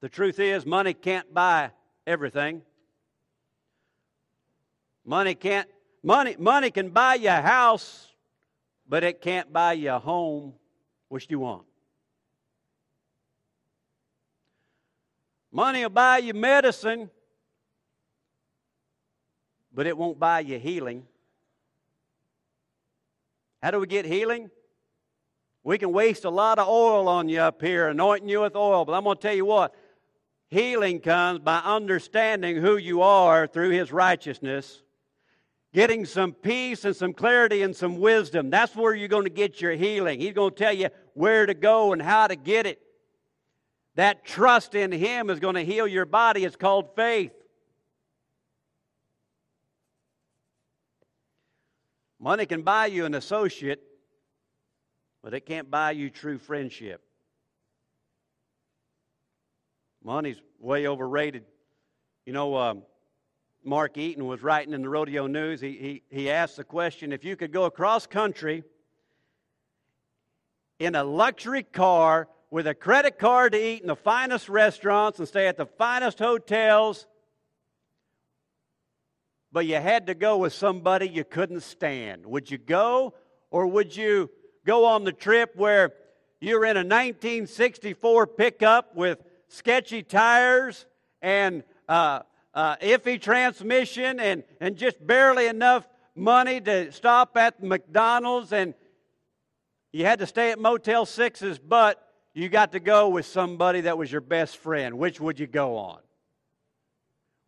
The 0.00 0.08
truth 0.08 0.38
is, 0.38 0.64
money 0.64 0.94
can't 0.94 1.34
buy 1.34 1.72
everything. 2.06 2.62
Money 5.08 5.34
can't 5.34 5.66
money 6.02 6.36
money 6.38 6.70
can 6.70 6.90
buy 6.90 7.14
you 7.14 7.30
a 7.30 7.40
house, 7.40 8.08
but 8.86 9.02
it 9.02 9.22
can't 9.22 9.50
buy 9.50 9.72
you 9.72 9.90
a 9.90 9.98
home. 9.98 10.52
Which 11.08 11.28
you 11.30 11.38
want? 11.38 11.62
Money 15.50 15.80
will 15.82 15.88
buy 15.88 16.18
you 16.18 16.34
medicine, 16.34 17.08
but 19.72 19.86
it 19.86 19.96
won't 19.96 20.18
buy 20.18 20.40
you 20.40 20.58
healing. 20.58 21.06
How 23.62 23.70
do 23.70 23.80
we 23.80 23.86
get 23.86 24.04
healing? 24.04 24.50
We 25.64 25.78
can 25.78 25.90
waste 25.90 26.26
a 26.26 26.30
lot 26.30 26.58
of 26.58 26.68
oil 26.68 27.08
on 27.08 27.30
you 27.30 27.40
up 27.40 27.62
here, 27.62 27.88
anointing 27.88 28.28
you 28.28 28.42
with 28.42 28.54
oil, 28.54 28.84
but 28.84 28.92
I'm 28.92 29.04
going 29.04 29.16
to 29.16 29.22
tell 29.22 29.34
you 29.34 29.46
what 29.46 29.74
healing 30.48 31.00
comes 31.00 31.38
by 31.38 31.60
understanding 31.60 32.58
who 32.58 32.76
you 32.76 33.00
are 33.00 33.46
through 33.46 33.70
His 33.70 33.90
righteousness, 33.90 34.82
getting 35.72 36.06
some 36.06 36.32
peace 36.32 36.84
and 36.84 36.96
some 36.96 37.12
clarity 37.12 37.62
and 37.62 37.74
some 37.76 37.98
wisdom. 37.98 38.50
That's 38.50 38.74
where 38.74 38.94
you're 38.94 39.08
going 39.08 39.24
to 39.24 39.30
get 39.30 39.60
your 39.60 39.72
healing. 39.72 40.20
He's 40.20 40.32
going 40.32 40.50
to 40.50 40.56
tell 40.56 40.72
you 40.72 40.88
where 41.14 41.46
to 41.46 41.54
go 41.54 41.92
and 41.92 42.00
how 42.00 42.26
to 42.26 42.36
get 42.36 42.66
it. 42.66 42.80
That 43.96 44.24
trust 44.24 44.74
in 44.74 44.92
Him 44.92 45.28
is 45.28 45.40
going 45.40 45.56
to 45.56 45.64
heal 45.64 45.86
your 45.86 46.06
body. 46.06 46.44
It's 46.44 46.56
called 46.56 46.94
faith. 46.94 47.32
Money 52.20 52.46
can 52.46 52.62
buy 52.62 52.86
you 52.86 53.04
an 53.04 53.14
associate, 53.14 53.82
but 55.22 55.34
it 55.34 55.46
can't 55.46 55.70
buy 55.70 55.92
you 55.92 56.10
true 56.10 56.38
friendship. 56.38 57.00
Money's 60.02 60.40
way 60.58 60.86
overrated. 60.86 61.44
You 62.26 62.32
know, 62.32 62.56
um, 62.56 62.82
Mark 63.68 63.98
Eaton 63.98 64.26
was 64.26 64.42
writing 64.42 64.72
in 64.72 64.80
the 64.80 64.88
Rodeo 64.88 65.26
News. 65.26 65.60
He, 65.60 65.72
he, 65.72 66.02
he 66.08 66.30
asked 66.30 66.56
the 66.56 66.64
question 66.64 67.12
if 67.12 67.22
you 67.22 67.36
could 67.36 67.52
go 67.52 67.64
across 67.64 68.06
country 68.06 68.64
in 70.78 70.94
a 70.94 71.04
luxury 71.04 71.62
car 71.62 72.28
with 72.50 72.66
a 72.66 72.74
credit 72.74 73.18
card 73.18 73.52
to 73.52 73.62
eat 73.62 73.82
in 73.82 73.88
the 73.88 73.96
finest 73.96 74.48
restaurants 74.48 75.18
and 75.18 75.28
stay 75.28 75.48
at 75.48 75.58
the 75.58 75.66
finest 75.66 76.18
hotels, 76.18 77.06
but 79.52 79.66
you 79.66 79.76
had 79.76 80.06
to 80.06 80.14
go 80.14 80.38
with 80.38 80.54
somebody 80.54 81.06
you 81.06 81.24
couldn't 81.24 81.60
stand. 81.60 82.24
Would 82.24 82.50
you 82.50 82.56
go, 82.56 83.12
or 83.50 83.66
would 83.66 83.94
you 83.94 84.30
go 84.64 84.86
on 84.86 85.04
the 85.04 85.12
trip 85.12 85.54
where 85.56 85.92
you're 86.40 86.64
in 86.64 86.76
a 86.78 86.80
1964 86.80 88.26
pickup 88.28 88.96
with 88.96 89.22
sketchy 89.48 90.02
tires 90.02 90.86
and 91.20 91.64
uh, 91.86 92.20
uh, 92.58 92.74
iffy 92.78 93.20
transmission 93.22 94.18
and, 94.18 94.42
and 94.60 94.76
just 94.76 95.06
barely 95.06 95.46
enough 95.46 95.86
money 96.16 96.60
to 96.60 96.90
stop 96.90 97.36
at 97.36 97.62
McDonald's 97.62 98.52
and 98.52 98.74
you 99.92 100.04
had 100.04 100.18
to 100.18 100.26
stay 100.26 100.50
at 100.50 100.58
Motel 100.58 101.06
6's, 101.06 101.60
but 101.60 102.04
you 102.34 102.48
got 102.48 102.72
to 102.72 102.80
go 102.80 103.10
with 103.10 103.26
somebody 103.26 103.82
that 103.82 103.96
was 103.96 104.10
your 104.10 104.20
best 104.20 104.56
friend. 104.56 104.98
Which 104.98 105.20
would 105.20 105.38
you 105.38 105.46
go 105.46 105.76
on? 105.76 106.00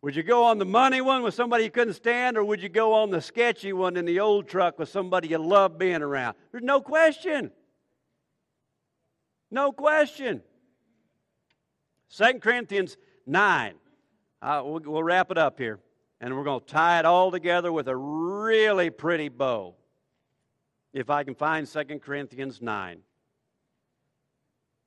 Would 0.01 0.15
you 0.15 0.23
go 0.23 0.45
on 0.45 0.59
the 0.59 0.65
money 0.65 1.01
one 1.01 1.23
with 1.23 1.33
somebody 1.33 1.65
you 1.65 1.71
couldn't 1.71 1.95
stand, 1.95 2.37
or 2.37 2.45
would 2.45 2.61
you 2.61 2.69
go 2.69 2.93
on 2.93 3.09
the 3.09 3.21
sketchy 3.21 3.73
one 3.73 3.97
in 3.97 4.05
the 4.05 4.21
old 4.21 4.47
truck 4.47 4.79
with 4.79 4.87
somebody 4.87 5.27
you 5.27 5.39
love 5.39 5.77
being 5.77 6.01
around? 6.01 6.35
There's 6.53 6.63
no 6.63 6.79
question. 6.79 7.51
No 9.51 9.73
question. 9.73 10.41
2 12.15 12.39
Corinthians 12.39 12.95
9. 13.27 13.73
Uh, 14.41 14.61
we'll, 14.65 14.81
we'll 14.85 15.03
wrap 15.03 15.29
it 15.29 15.37
up 15.37 15.59
here, 15.59 15.79
and 16.19 16.35
we're 16.35 16.43
going 16.43 16.59
to 16.61 16.65
tie 16.65 16.99
it 16.99 17.05
all 17.05 17.29
together 17.31 17.71
with 17.71 17.87
a 17.87 17.95
really 17.95 18.89
pretty 18.89 19.29
bow. 19.29 19.75
If 20.93 21.09
I 21.09 21.23
can 21.23 21.35
find 21.35 21.67
2 21.67 21.99
Corinthians 21.99 22.61
9. 22.61 22.99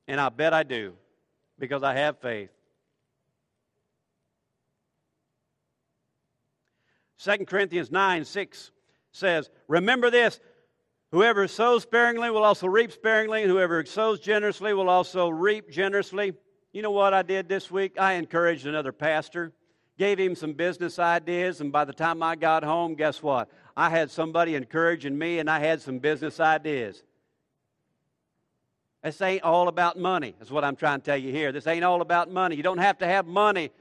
And 0.07 0.21
I 0.21 0.29
bet 0.29 0.53
I 0.53 0.63
do 0.63 0.93
because 1.57 1.81
I 1.81 1.95
have 1.95 2.19
faith. 2.19 2.51
2 7.23 7.45
Corinthians 7.45 7.91
9 7.91 8.23
6 8.23 8.71
says, 9.11 9.49
Remember 9.67 10.11
this 10.11 10.39
whoever 11.11 11.47
sows 11.47 11.83
sparingly 11.83 12.29
will 12.29 12.43
also 12.43 12.67
reap 12.67 12.91
sparingly, 12.91 13.41
and 13.41 13.49
whoever 13.49 13.83
sows 13.85 14.19
generously 14.19 14.73
will 14.73 14.89
also 14.89 15.29
reap 15.29 15.71
generously. 15.71 16.33
You 16.75 16.81
know 16.81 16.91
what 16.91 17.13
I 17.13 17.21
did 17.21 17.47
this 17.47 17.71
week? 17.71 17.97
I 17.97 18.15
encouraged 18.15 18.67
another 18.67 18.91
pastor, 18.91 19.53
gave 19.97 20.19
him 20.19 20.35
some 20.35 20.51
business 20.51 20.99
ideas, 20.99 21.61
and 21.61 21.71
by 21.71 21.85
the 21.85 21.93
time 21.93 22.21
I 22.21 22.35
got 22.35 22.65
home, 22.65 22.95
guess 22.95 23.23
what? 23.23 23.47
I 23.77 23.89
had 23.89 24.11
somebody 24.11 24.55
encouraging 24.55 25.17
me, 25.17 25.39
and 25.39 25.49
I 25.49 25.59
had 25.59 25.81
some 25.81 25.99
business 25.99 26.37
ideas. 26.37 27.01
This 29.01 29.21
ain't 29.21 29.43
all 29.43 29.69
about 29.69 29.97
money, 29.97 30.35
is 30.41 30.51
what 30.51 30.65
I'm 30.65 30.75
trying 30.75 30.99
to 30.99 31.05
tell 31.05 31.15
you 31.17 31.31
here. 31.31 31.53
This 31.53 31.65
ain't 31.65 31.85
all 31.85 32.01
about 32.01 32.29
money. 32.29 32.57
You 32.57 32.63
don't 32.63 32.79
have 32.79 32.97
to 32.97 33.07
have 33.07 33.25
money 33.25 33.71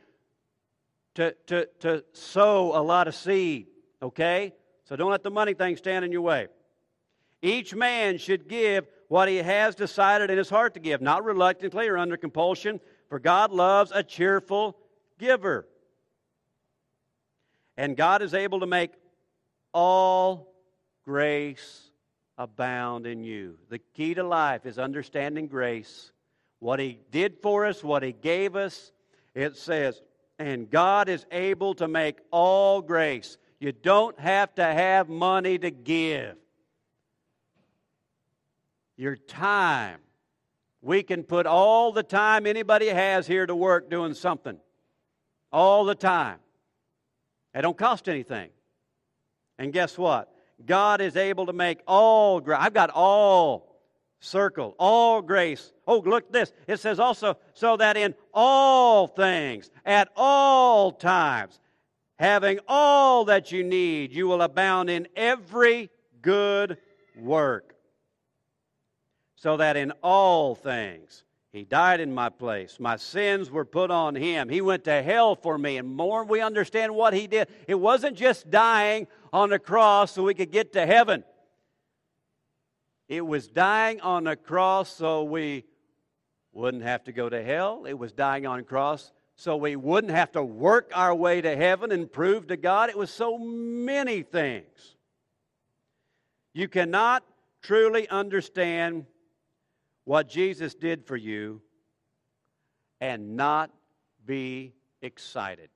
to, 1.16 1.34
to, 1.48 1.68
to 1.80 2.04
sow 2.12 2.78
a 2.78 2.82
lot 2.82 3.08
of 3.08 3.16
seed, 3.16 3.66
okay? 4.02 4.54
So 4.84 4.94
don't 4.94 5.10
let 5.10 5.24
the 5.24 5.32
money 5.32 5.54
thing 5.54 5.76
stand 5.76 6.04
in 6.04 6.12
your 6.12 6.22
way. 6.22 6.46
Each 7.42 7.74
man 7.74 8.18
should 8.18 8.48
give 8.48 8.86
what 9.14 9.28
he 9.28 9.36
has 9.36 9.76
decided 9.76 10.28
in 10.28 10.36
his 10.36 10.50
heart 10.50 10.74
to 10.74 10.80
give, 10.80 11.00
not 11.00 11.24
reluctantly 11.24 11.86
or 11.86 11.96
under 11.96 12.16
compulsion, 12.16 12.80
for 13.08 13.20
God 13.20 13.52
loves 13.52 13.92
a 13.94 14.02
cheerful 14.02 14.76
giver. 15.20 15.68
And 17.76 17.96
God 17.96 18.22
is 18.22 18.34
able 18.34 18.58
to 18.58 18.66
make 18.66 18.90
all 19.72 20.52
grace 21.04 21.92
abound 22.36 23.06
in 23.06 23.22
you. 23.22 23.56
The 23.68 23.78
key 23.78 24.14
to 24.14 24.24
life 24.24 24.66
is 24.66 24.80
understanding 24.80 25.46
grace. 25.46 26.10
What 26.58 26.80
He 26.80 26.98
did 27.12 27.36
for 27.40 27.66
us, 27.66 27.84
what 27.84 28.02
He 28.02 28.10
gave 28.10 28.56
us. 28.56 28.90
It 29.32 29.56
says, 29.56 30.02
and 30.40 30.68
God 30.68 31.08
is 31.08 31.24
able 31.30 31.74
to 31.74 31.86
make 31.86 32.18
all 32.32 32.82
grace. 32.82 33.38
You 33.60 33.70
don't 33.70 34.18
have 34.18 34.52
to 34.56 34.64
have 34.64 35.08
money 35.08 35.56
to 35.58 35.70
give. 35.70 36.34
Your 38.96 39.16
time. 39.16 40.00
We 40.82 41.02
can 41.02 41.22
put 41.22 41.46
all 41.46 41.92
the 41.92 42.02
time 42.02 42.46
anybody 42.46 42.88
has 42.88 43.26
here 43.26 43.46
to 43.46 43.54
work 43.54 43.90
doing 43.90 44.14
something. 44.14 44.58
All 45.50 45.84
the 45.84 45.94
time. 45.94 46.38
It 47.54 47.62
don't 47.62 47.76
cost 47.76 48.08
anything. 48.08 48.50
And 49.58 49.72
guess 49.72 49.96
what? 49.96 50.30
God 50.66 51.00
is 51.00 51.16
able 51.16 51.46
to 51.46 51.52
make 51.52 51.80
all 51.86 52.40
grace. 52.40 52.58
I've 52.60 52.74
got 52.74 52.90
all 52.90 53.74
circled, 54.20 54.74
all 54.78 55.22
grace. 55.22 55.72
Oh, 55.86 55.98
look 55.98 56.32
this. 56.32 56.52
It 56.66 56.80
says 56.80 56.98
also, 56.98 57.36
so 57.52 57.76
that 57.76 57.96
in 57.96 58.14
all 58.32 59.06
things, 59.06 59.70
at 59.84 60.08
all 60.16 60.92
times, 60.92 61.60
having 62.18 62.58
all 62.68 63.24
that 63.26 63.52
you 63.52 63.62
need, 63.62 64.12
you 64.12 64.26
will 64.26 64.42
abound 64.42 64.90
in 64.90 65.08
every 65.16 65.90
good 66.22 66.78
work. 67.16 67.73
So 69.44 69.58
that 69.58 69.76
in 69.76 69.92
all 70.02 70.54
things, 70.54 71.22
he 71.52 71.64
died 71.64 72.00
in 72.00 72.14
my 72.14 72.30
place. 72.30 72.80
My 72.80 72.96
sins 72.96 73.50
were 73.50 73.66
put 73.66 73.90
on 73.90 74.14
him. 74.14 74.48
He 74.48 74.62
went 74.62 74.84
to 74.84 75.02
hell 75.02 75.36
for 75.36 75.58
me. 75.58 75.76
And 75.76 75.86
more 75.86 76.24
we 76.24 76.40
understand 76.40 76.94
what 76.94 77.12
he 77.12 77.26
did, 77.26 77.48
it 77.68 77.74
wasn't 77.74 78.16
just 78.16 78.50
dying 78.50 79.06
on 79.34 79.50
the 79.50 79.58
cross 79.58 80.12
so 80.12 80.22
we 80.22 80.32
could 80.32 80.50
get 80.50 80.72
to 80.72 80.86
heaven. 80.86 81.24
It 83.06 83.20
was 83.20 83.46
dying 83.46 84.00
on 84.00 84.24
the 84.24 84.34
cross 84.34 84.88
so 84.88 85.24
we 85.24 85.66
wouldn't 86.54 86.84
have 86.84 87.04
to 87.04 87.12
go 87.12 87.28
to 87.28 87.42
hell. 87.42 87.84
It 87.86 87.98
was 87.98 88.12
dying 88.12 88.46
on 88.46 88.60
the 88.60 88.64
cross 88.64 89.12
so 89.36 89.58
we 89.58 89.76
wouldn't 89.76 90.14
have 90.14 90.32
to 90.32 90.42
work 90.42 90.90
our 90.94 91.14
way 91.14 91.42
to 91.42 91.54
heaven 91.54 91.92
and 91.92 92.10
prove 92.10 92.46
to 92.46 92.56
God. 92.56 92.88
It 92.88 92.96
was 92.96 93.10
so 93.10 93.36
many 93.36 94.22
things. 94.22 94.96
You 96.54 96.66
cannot 96.66 97.24
truly 97.60 98.08
understand 98.08 99.04
what 100.04 100.28
Jesus 100.28 100.74
did 100.74 101.06
for 101.06 101.16
you 101.16 101.62
and 103.00 103.36
not 103.36 103.70
be 104.24 104.74
excited. 105.02 105.68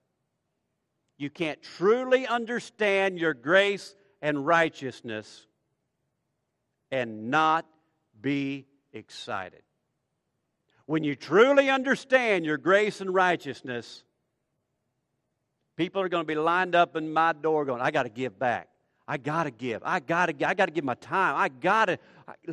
You 1.16 1.30
can't 1.30 1.60
truly 1.62 2.26
understand 2.26 3.18
your 3.18 3.34
grace 3.34 3.94
and 4.22 4.46
righteousness 4.46 5.46
and 6.90 7.30
not 7.30 7.66
be 8.20 8.66
excited. 8.92 9.62
When 10.86 11.04
you 11.04 11.16
truly 11.16 11.68
understand 11.68 12.46
your 12.46 12.56
grace 12.56 13.00
and 13.00 13.12
righteousness, 13.12 14.04
people 15.76 16.00
are 16.00 16.08
going 16.08 16.24
to 16.24 16.26
be 16.26 16.34
lined 16.34 16.74
up 16.74 16.96
in 16.96 17.12
my 17.12 17.32
door 17.32 17.64
going, 17.64 17.82
I 17.82 17.90
got 17.90 18.04
to 18.04 18.08
give 18.08 18.38
back. 18.38 18.68
I 19.10 19.16
got 19.16 19.44
to 19.44 19.50
give. 19.50 19.80
I 19.86 20.00
got 20.00 20.26
to 20.26 20.46
I 20.46 20.52
got 20.52 20.66
to 20.66 20.70
give 20.70 20.84
my 20.84 20.94
time. 20.96 21.34
I 21.34 21.48
got 21.48 21.86
to 21.86 21.98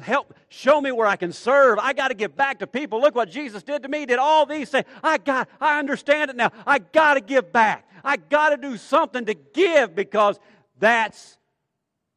help 0.01 0.33
show 0.47 0.79
me 0.79 0.93
where 0.93 1.05
I 1.05 1.17
can 1.17 1.33
serve. 1.33 1.77
I 1.79 1.91
got 1.91 2.07
to 2.07 2.13
give 2.13 2.37
back 2.37 2.59
to 2.59 2.67
people. 2.67 3.01
Look 3.01 3.13
what 3.13 3.29
Jesus 3.29 3.61
did 3.61 3.83
to 3.83 3.89
me. 3.89 4.05
Did 4.05 4.19
all 4.19 4.45
these 4.45 4.69
say, 4.69 4.85
I 5.03 5.17
got 5.17 5.49
I 5.59 5.79
understand 5.79 6.31
it 6.31 6.37
now. 6.37 6.53
I 6.65 6.79
got 6.79 7.15
to 7.15 7.21
give 7.21 7.51
back. 7.51 7.89
I 8.05 8.15
got 8.15 8.49
to 8.49 8.57
do 8.57 8.77
something 8.77 9.25
to 9.25 9.33
give 9.33 9.95
because 9.95 10.39
that's 10.79 11.37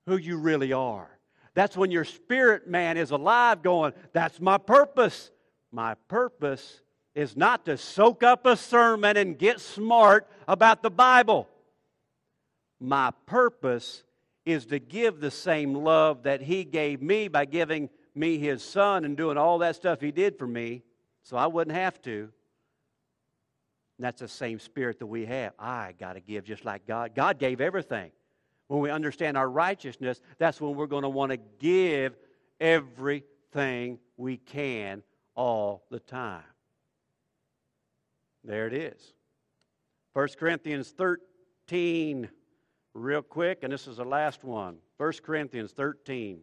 who 0.07 0.17
you 0.17 0.37
really 0.37 0.73
are. 0.73 1.11
That's 1.55 1.77
when 1.77 1.91
your 1.91 2.05
spirit 2.05 2.69
man 2.69 2.97
is 2.97 3.11
alive 3.11 3.63
going, 3.63 3.93
that's 4.13 4.41
my 4.41 4.59
purpose. 4.59 5.33
My 5.73 5.95
purpose 6.07 6.83
is 7.17 7.37
not 7.37 7.65
to 7.65 7.77
soak 7.77 8.23
up 8.23 8.47
a 8.47 8.57
sermon 8.57 9.17
and 9.17 9.37
get 9.37 9.59
smart 9.59 10.29
about 10.47 10.85
the 10.85 10.91
Bible. 10.91 11.49
My 12.79 13.11
purpose 13.27 14.05
is 14.49 14.67
to 14.67 14.79
give 14.79 15.21
the 15.21 15.31
same 15.31 15.75
love 15.75 16.23
that 16.23 16.41
He 16.41 16.65
gave 16.65 17.03
me 17.03 17.29
by 17.29 17.45
giving 17.45 17.91
me 18.15 18.39
His 18.39 18.63
Son 18.63 19.05
and 19.05 19.17
doing 19.17 19.37
all 19.37 19.59
that 19.59 19.77
stuff 19.77 20.01
He 20.01 20.11
did 20.11 20.39
for 20.39 20.47
me 20.47 20.83
so 21.23 21.37
I 21.37 21.47
wouldn't 21.47 21.77
have 21.77 22.01
to. 22.03 22.31
And 23.99 24.05
that's 24.05 24.21
the 24.21 24.29
same 24.29 24.59
spirit 24.59 24.99
that 25.01 25.07
we 25.07 25.27
have. 25.27 25.53
I 25.59 25.95
got 25.99 26.15
to 26.15 26.21
give 26.21 26.45
just 26.45 26.65
like 26.65 26.87
God. 26.87 27.15
God 27.15 27.39
gave 27.39 27.61
everything. 27.61 28.11
When 28.69 28.81
we 28.81 28.91
understand 28.91 29.37
our 29.37 29.49
righteousness, 29.49 30.21
that's 30.39 30.61
when 30.61 30.75
we're 30.75 30.87
going 30.87 31.03
to 31.03 31.09
want 31.09 31.33
to 31.33 31.39
give 31.59 32.17
everything 32.61 33.99
we 34.17 34.37
can 34.37 35.03
all 35.35 35.85
the 35.91 36.01
time. 36.01 36.43
There 38.45 38.67
it 38.67 38.73
is. 38.73 39.15
1 40.15 40.29
Corinthians 40.39 40.91
13 40.91 42.29
real 42.99 43.23
quick, 43.23 43.61
and 43.63 43.73
this 43.73 43.87
is 43.87 43.97
the 43.97 44.05
last 44.05 44.45
one 44.45 44.79
1 44.99 45.13
Corinthians 45.23 45.73
13. 45.73 46.41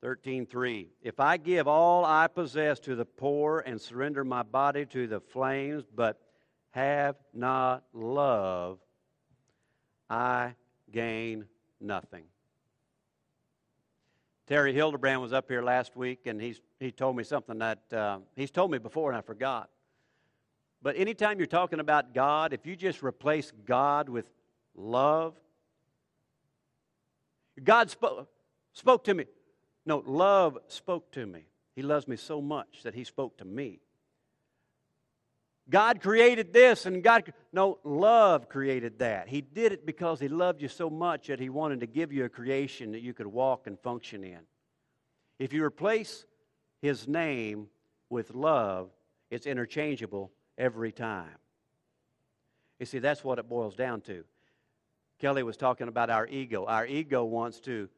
Thirteen 0.00 0.46
three. 0.46 0.90
If 1.02 1.18
I 1.18 1.36
give 1.36 1.66
all 1.66 2.04
I 2.04 2.28
possess 2.28 2.78
to 2.80 2.94
the 2.94 3.04
poor 3.04 3.64
and 3.66 3.80
surrender 3.80 4.24
my 4.24 4.44
body 4.44 4.86
to 4.86 5.08
the 5.08 5.20
flames, 5.20 5.84
but 5.92 6.20
have 6.70 7.16
not 7.34 7.82
love, 7.92 8.78
I 10.08 10.54
gain 10.92 11.46
nothing. 11.80 12.24
Terry 14.48 14.72
Hildebrand 14.72 15.20
was 15.20 15.34
up 15.34 15.46
here 15.50 15.60
last 15.60 15.94
week, 15.94 16.20
and 16.24 16.40
he's, 16.40 16.62
he 16.80 16.90
told 16.90 17.14
me 17.16 17.22
something 17.22 17.58
that 17.58 17.92
uh, 17.92 18.20
he's 18.34 18.50
told 18.50 18.70
me 18.70 18.78
before, 18.78 19.10
and 19.10 19.18
I 19.18 19.20
forgot. 19.20 19.68
But 20.80 20.96
anytime 20.96 21.36
you're 21.36 21.46
talking 21.46 21.80
about 21.80 22.14
God, 22.14 22.54
if 22.54 22.64
you 22.64 22.74
just 22.74 23.02
replace 23.02 23.52
God 23.66 24.08
with 24.08 24.24
love, 24.74 25.34
God 27.62 27.90
spoke, 27.90 28.30
spoke 28.72 29.04
to 29.04 29.12
me. 29.12 29.26
No, 29.84 30.02
love 30.06 30.56
spoke 30.68 31.12
to 31.12 31.26
me. 31.26 31.44
He 31.76 31.82
loves 31.82 32.08
me 32.08 32.16
so 32.16 32.40
much 32.40 32.84
that 32.84 32.94
he 32.94 33.04
spoke 33.04 33.36
to 33.38 33.44
me. 33.44 33.80
God 35.70 36.00
created 36.00 36.52
this 36.52 36.86
and 36.86 37.02
God, 37.02 37.32
no, 37.52 37.78
love 37.84 38.48
created 38.48 39.00
that. 39.00 39.28
He 39.28 39.42
did 39.42 39.72
it 39.72 39.84
because 39.84 40.18
He 40.18 40.28
loved 40.28 40.62
you 40.62 40.68
so 40.68 40.88
much 40.88 41.26
that 41.26 41.40
He 41.40 41.50
wanted 41.50 41.80
to 41.80 41.86
give 41.86 42.12
you 42.12 42.24
a 42.24 42.28
creation 42.28 42.92
that 42.92 43.02
you 43.02 43.12
could 43.12 43.26
walk 43.26 43.66
and 43.66 43.78
function 43.78 44.24
in. 44.24 44.40
If 45.38 45.52
you 45.52 45.62
replace 45.62 46.24
His 46.80 47.06
name 47.06 47.68
with 48.08 48.34
love, 48.34 48.90
it's 49.30 49.46
interchangeable 49.46 50.32
every 50.56 50.92
time. 50.92 51.36
You 52.78 52.86
see, 52.86 52.98
that's 52.98 53.22
what 53.22 53.38
it 53.38 53.48
boils 53.48 53.74
down 53.74 54.00
to. 54.02 54.24
Kelly 55.18 55.42
was 55.42 55.56
talking 55.56 55.88
about 55.88 56.10
our 56.10 56.26
ego. 56.26 56.64
Our 56.64 56.86
ego 56.86 57.24
wants 57.24 57.60
to, 57.60 57.88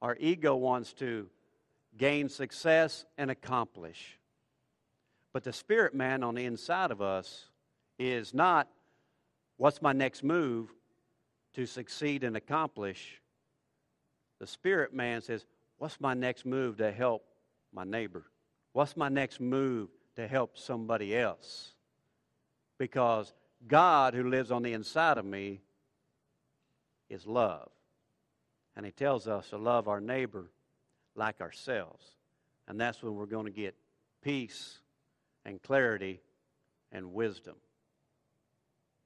our 0.00 0.16
ego 0.18 0.56
wants 0.56 0.92
to 0.94 1.28
gain 1.96 2.28
success 2.28 3.04
and 3.18 3.30
accomplish. 3.30 4.18
But 5.32 5.44
the 5.44 5.52
spirit 5.52 5.94
man 5.94 6.22
on 6.22 6.34
the 6.34 6.44
inside 6.44 6.90
of 6.90 7.00
us 7.00 7.46
is 7.98 8.34
not 8.34 8.68
what's 9.56 9.80
my 9.80 9.92
next 9.92 10.22
move 10.22 10.70
to 11.54 11.66
succeed 11.66 12.24
and 12.24 12.36
accomplish. 12.36 13.20
The 14.40 14.46
spirit 14.46 14.92
man 14.92 15.22
says, 15.22 15.46
what's 15.78 16.00
my 16.00 16.14
next 16.14 16.44
move 16.44 16.78
to 16.78 16.90
help 16.90 17.24
my 17.72 17.84
neighbor? 17.84 18.24
What's 18.72 18.96
my 18.96 19.08
next 19.08 19.40
move 19.40 19.88
to 20.16 20.26
help 20.26 20.58
somebody 20.58 21.16
else? 21.16 21.72
Because 22.78 23.32
God, 23.66 24.14
who 24.14 24.28
lives 24.28 24.50
on 24.50 24.62
the 24.62 24.72
inside 24.72 25.18
of 25.18 25.24
me, 25.24 25.60
is 27.08 27.26
love. 27.26 27.70
And 28.76 28.84
He 28.84 28.92
tells 28.92 29.28
us 29.28 29.50
to 29.50 29.58
love 29.58 29.88
our 29.88 30.00
neighbor 30.00 30.50
like 31.14 31.40
ourselves. 31.40 32.04
And 32.66 32.80
that's 32.80 33.02
when 33.02 33.14
we're 33.14 33.26
going 33.26 33.46
to 33.46 33.52
get 33.52 33.74
peace 34.22 34.78
and 35.44 35.62
clarity 35.62 36.20
and 36.90 37.12
wisdom. 37.12 37.56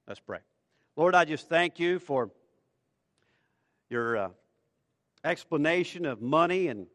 Let's 0.07 0.19
pray. 0.19 0.39
Lord, 0.95 1.15
I 1.15 1.25
just 1.25 1.49
thank 1.49 1.79
you 1.79 1.99
for 1.99 2.31
your 3.89 4.17
uh, 4.17 4.29
explanation 5.23 6.05
of 6.05 6.21
money 6.21 6.67
and, 6.67 6.87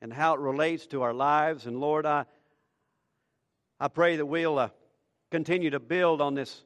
and 0.00 0.12
how 0.12 0.34
it 0.34 0.40
relates 0.40 0.86
to 0.88 1.02
our 1.02 1.12
lives. 1.12 1.66
And 1.66 1.80
Lord, 1.80 2.06
I, 2.06 2.24
I 3.78 3.88
pray 3.88 4.16
that 4.16 4.26
we'll 4.26 4.58
uh, 4.58 4.68
continue 5.30 5.70
to 5.70 5.80
build 5.80 6.20
on 6.20 6.34
this 6.34 6.64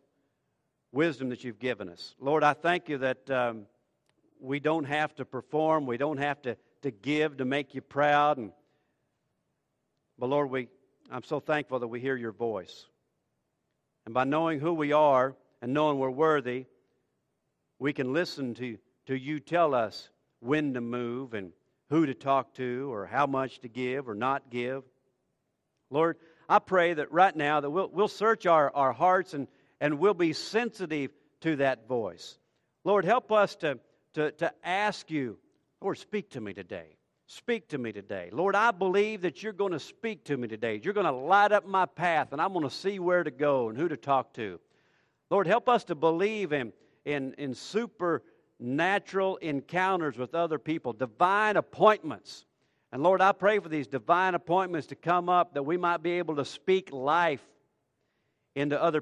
wisdom 0.93 1.31
that 1.31 1.45
you've 1.45 1.59
given 1.59 1.89
us. 1.89 2.15
Lord, 2.21 2.45
I 2.45 2.53
thank 2.53 2.89
you 2.89 2.99
that 2.99 3.31
um, 3.31 3.67
we 4.41 4.61
don't 4.61 4.85
have 4.85 5.15
to 5.17 5.25
perform, 5.25 5.87
we 5.87 5.97
don't 5.97 6.19
have 6.19 6.41
to, 6.43 6.57
to 6.83 6.91
give 6.91 7.39
to 7.39 7.45
make 7.45 7.75
you 7.75 7.81
proud. 7.81 8.39
And, 8.39 8.53
but 10.19 10.29
Lord, 10.29 10.51
we, 10.51 10.69
I'm 11.11 11.23
so 11.23 11.41
thankful 11.41 11.81
that 11.81 11.89
we 11.89 12.01
hear 12.01 12.17
your 12.17 12.33
voice. 12.33 12.87
And 14.07 14.15
by 14.15 14.25
knowing 14.25 14.61
who 14.61 14.75
we 14.75 14.93
are 14.93 15.35
and 15.63 15.73
knowing 15.73 15.99
we're 15.99 16.11
worthy, 16.11 16.67
we 17.79 17.93
can 17.93 18.13
listen 18.13 18.55
to, 18.55 18.79
to 19.07 19.19
you 19.19 19.41
tell 19.41 19.75
us 19.75 20.09
when 20.41 20.75
to 20.75 20.81
move 20.81 21.35
and 21.35 21.53
who 21.91 22.07
to 22.07 22.15
talk 22.15 22.55
to 22.55 22.93
or 22.93 23.07
how 23.07 23.27
much 23.27 23.61
to 23.61 23.69
give 23.69 24.09
or 24.09 24.15
not 24.15 24.51
give. 24.51 24.83
Lord, 25.91 26.17
I 26.49 26.59
pray 26.59 26.95
that 26.95 27.13
right 27.13 27.35
now 27.35 27.61
that 27.61 27.71
we'll, 27.71 27.89
we'll 27.89 28.09
search 28.09 28.47
our, 28.47 28.71
our 28.75 28.93
hearts 28.93 29.35
and, 29.35 29.49
and 29.81 29.99
we'll 29.99 30.15
be 30.15 30.33
sensitive 30.33 31.11
to 31.43 31.57
that 31.57 31.87
voice. 31.87 32.39
Lord, 32.85 33.05
help 33.05 33.33
us 33.33 33.57
to, 33.57 33.79
to, 34.15 34.33
to 34.33 34.53
ask 34.63 35.11
you, 35.11 35.39
Lord, 35.81 35.99
speak 35.99 36.31
to 36.31 36.41
me 36.41 36.55
today. 36.55 36.97
Speak 37.37 37.67
to 37.71 37.79
me 37.79 37.91
today. 37.91 38.29
Lord, 38.31 38.55
I 38.55 38.71
believe 38.71 39.23
that 39.23 39.43
you're 39.43 39.53
going 39.53 39.73
to 39.73 39.81
speak 39.81 40.23
to 40.27 40.37
me 40.37 40.47
today. 40.47 40.81
You're 40.81 40.95
going 40.95 41.05
to 41.05 41.11
light 41.11 41.51
up 41.51 41.67
my 41.67 41.85
path, 41.85 42.29
and 42.31 42.41
I'm 42.41 42.53
going 42.53 42.63
to 42.63 42.73
see 42.73 43.01
where 43.01 43.25
to 43.25 43.31
go 43.33 43.69
and 43.69 43.77
who 43.77 43.89
to 43.89 43.97
talk 43.97 44.33
to. 44.35 44.61
Lord, 45.31 45.49
help 45.49 45.69
us 45.69 45.83
to 45.87 45.97
believe 45.97 46.53
in, 46.53 46.73
in, 47.05 47.35
in 47.37 47.53
supernatural 47.53 49.39
encounters 49.39 50.17
with 50.17 50.33
other 50.33 50.61
people, 50.61 50.93
divine 50.93 51.57
appointments. 51.57 52.45
And 52.93 53.03
Lord, 53.03 53.21
I 53.21 53.33
pray 53.33 53.59
for 53.59 53.69
these 53.69 53.89
divine 53.89 54.37
appointments 54.37 54.87
to 54.89 54.95
come 54.95 55.29
up 55.29 55.55
that 55.55 55.65
we 55.65 55.77
might 55.77 56.05
be 56.05 56.13
able 56.13 56.37
to 56.37 56.45
speak 56.45 56.93
life 56.93 57.43
into 58.55 58.81
other 58.81 58.93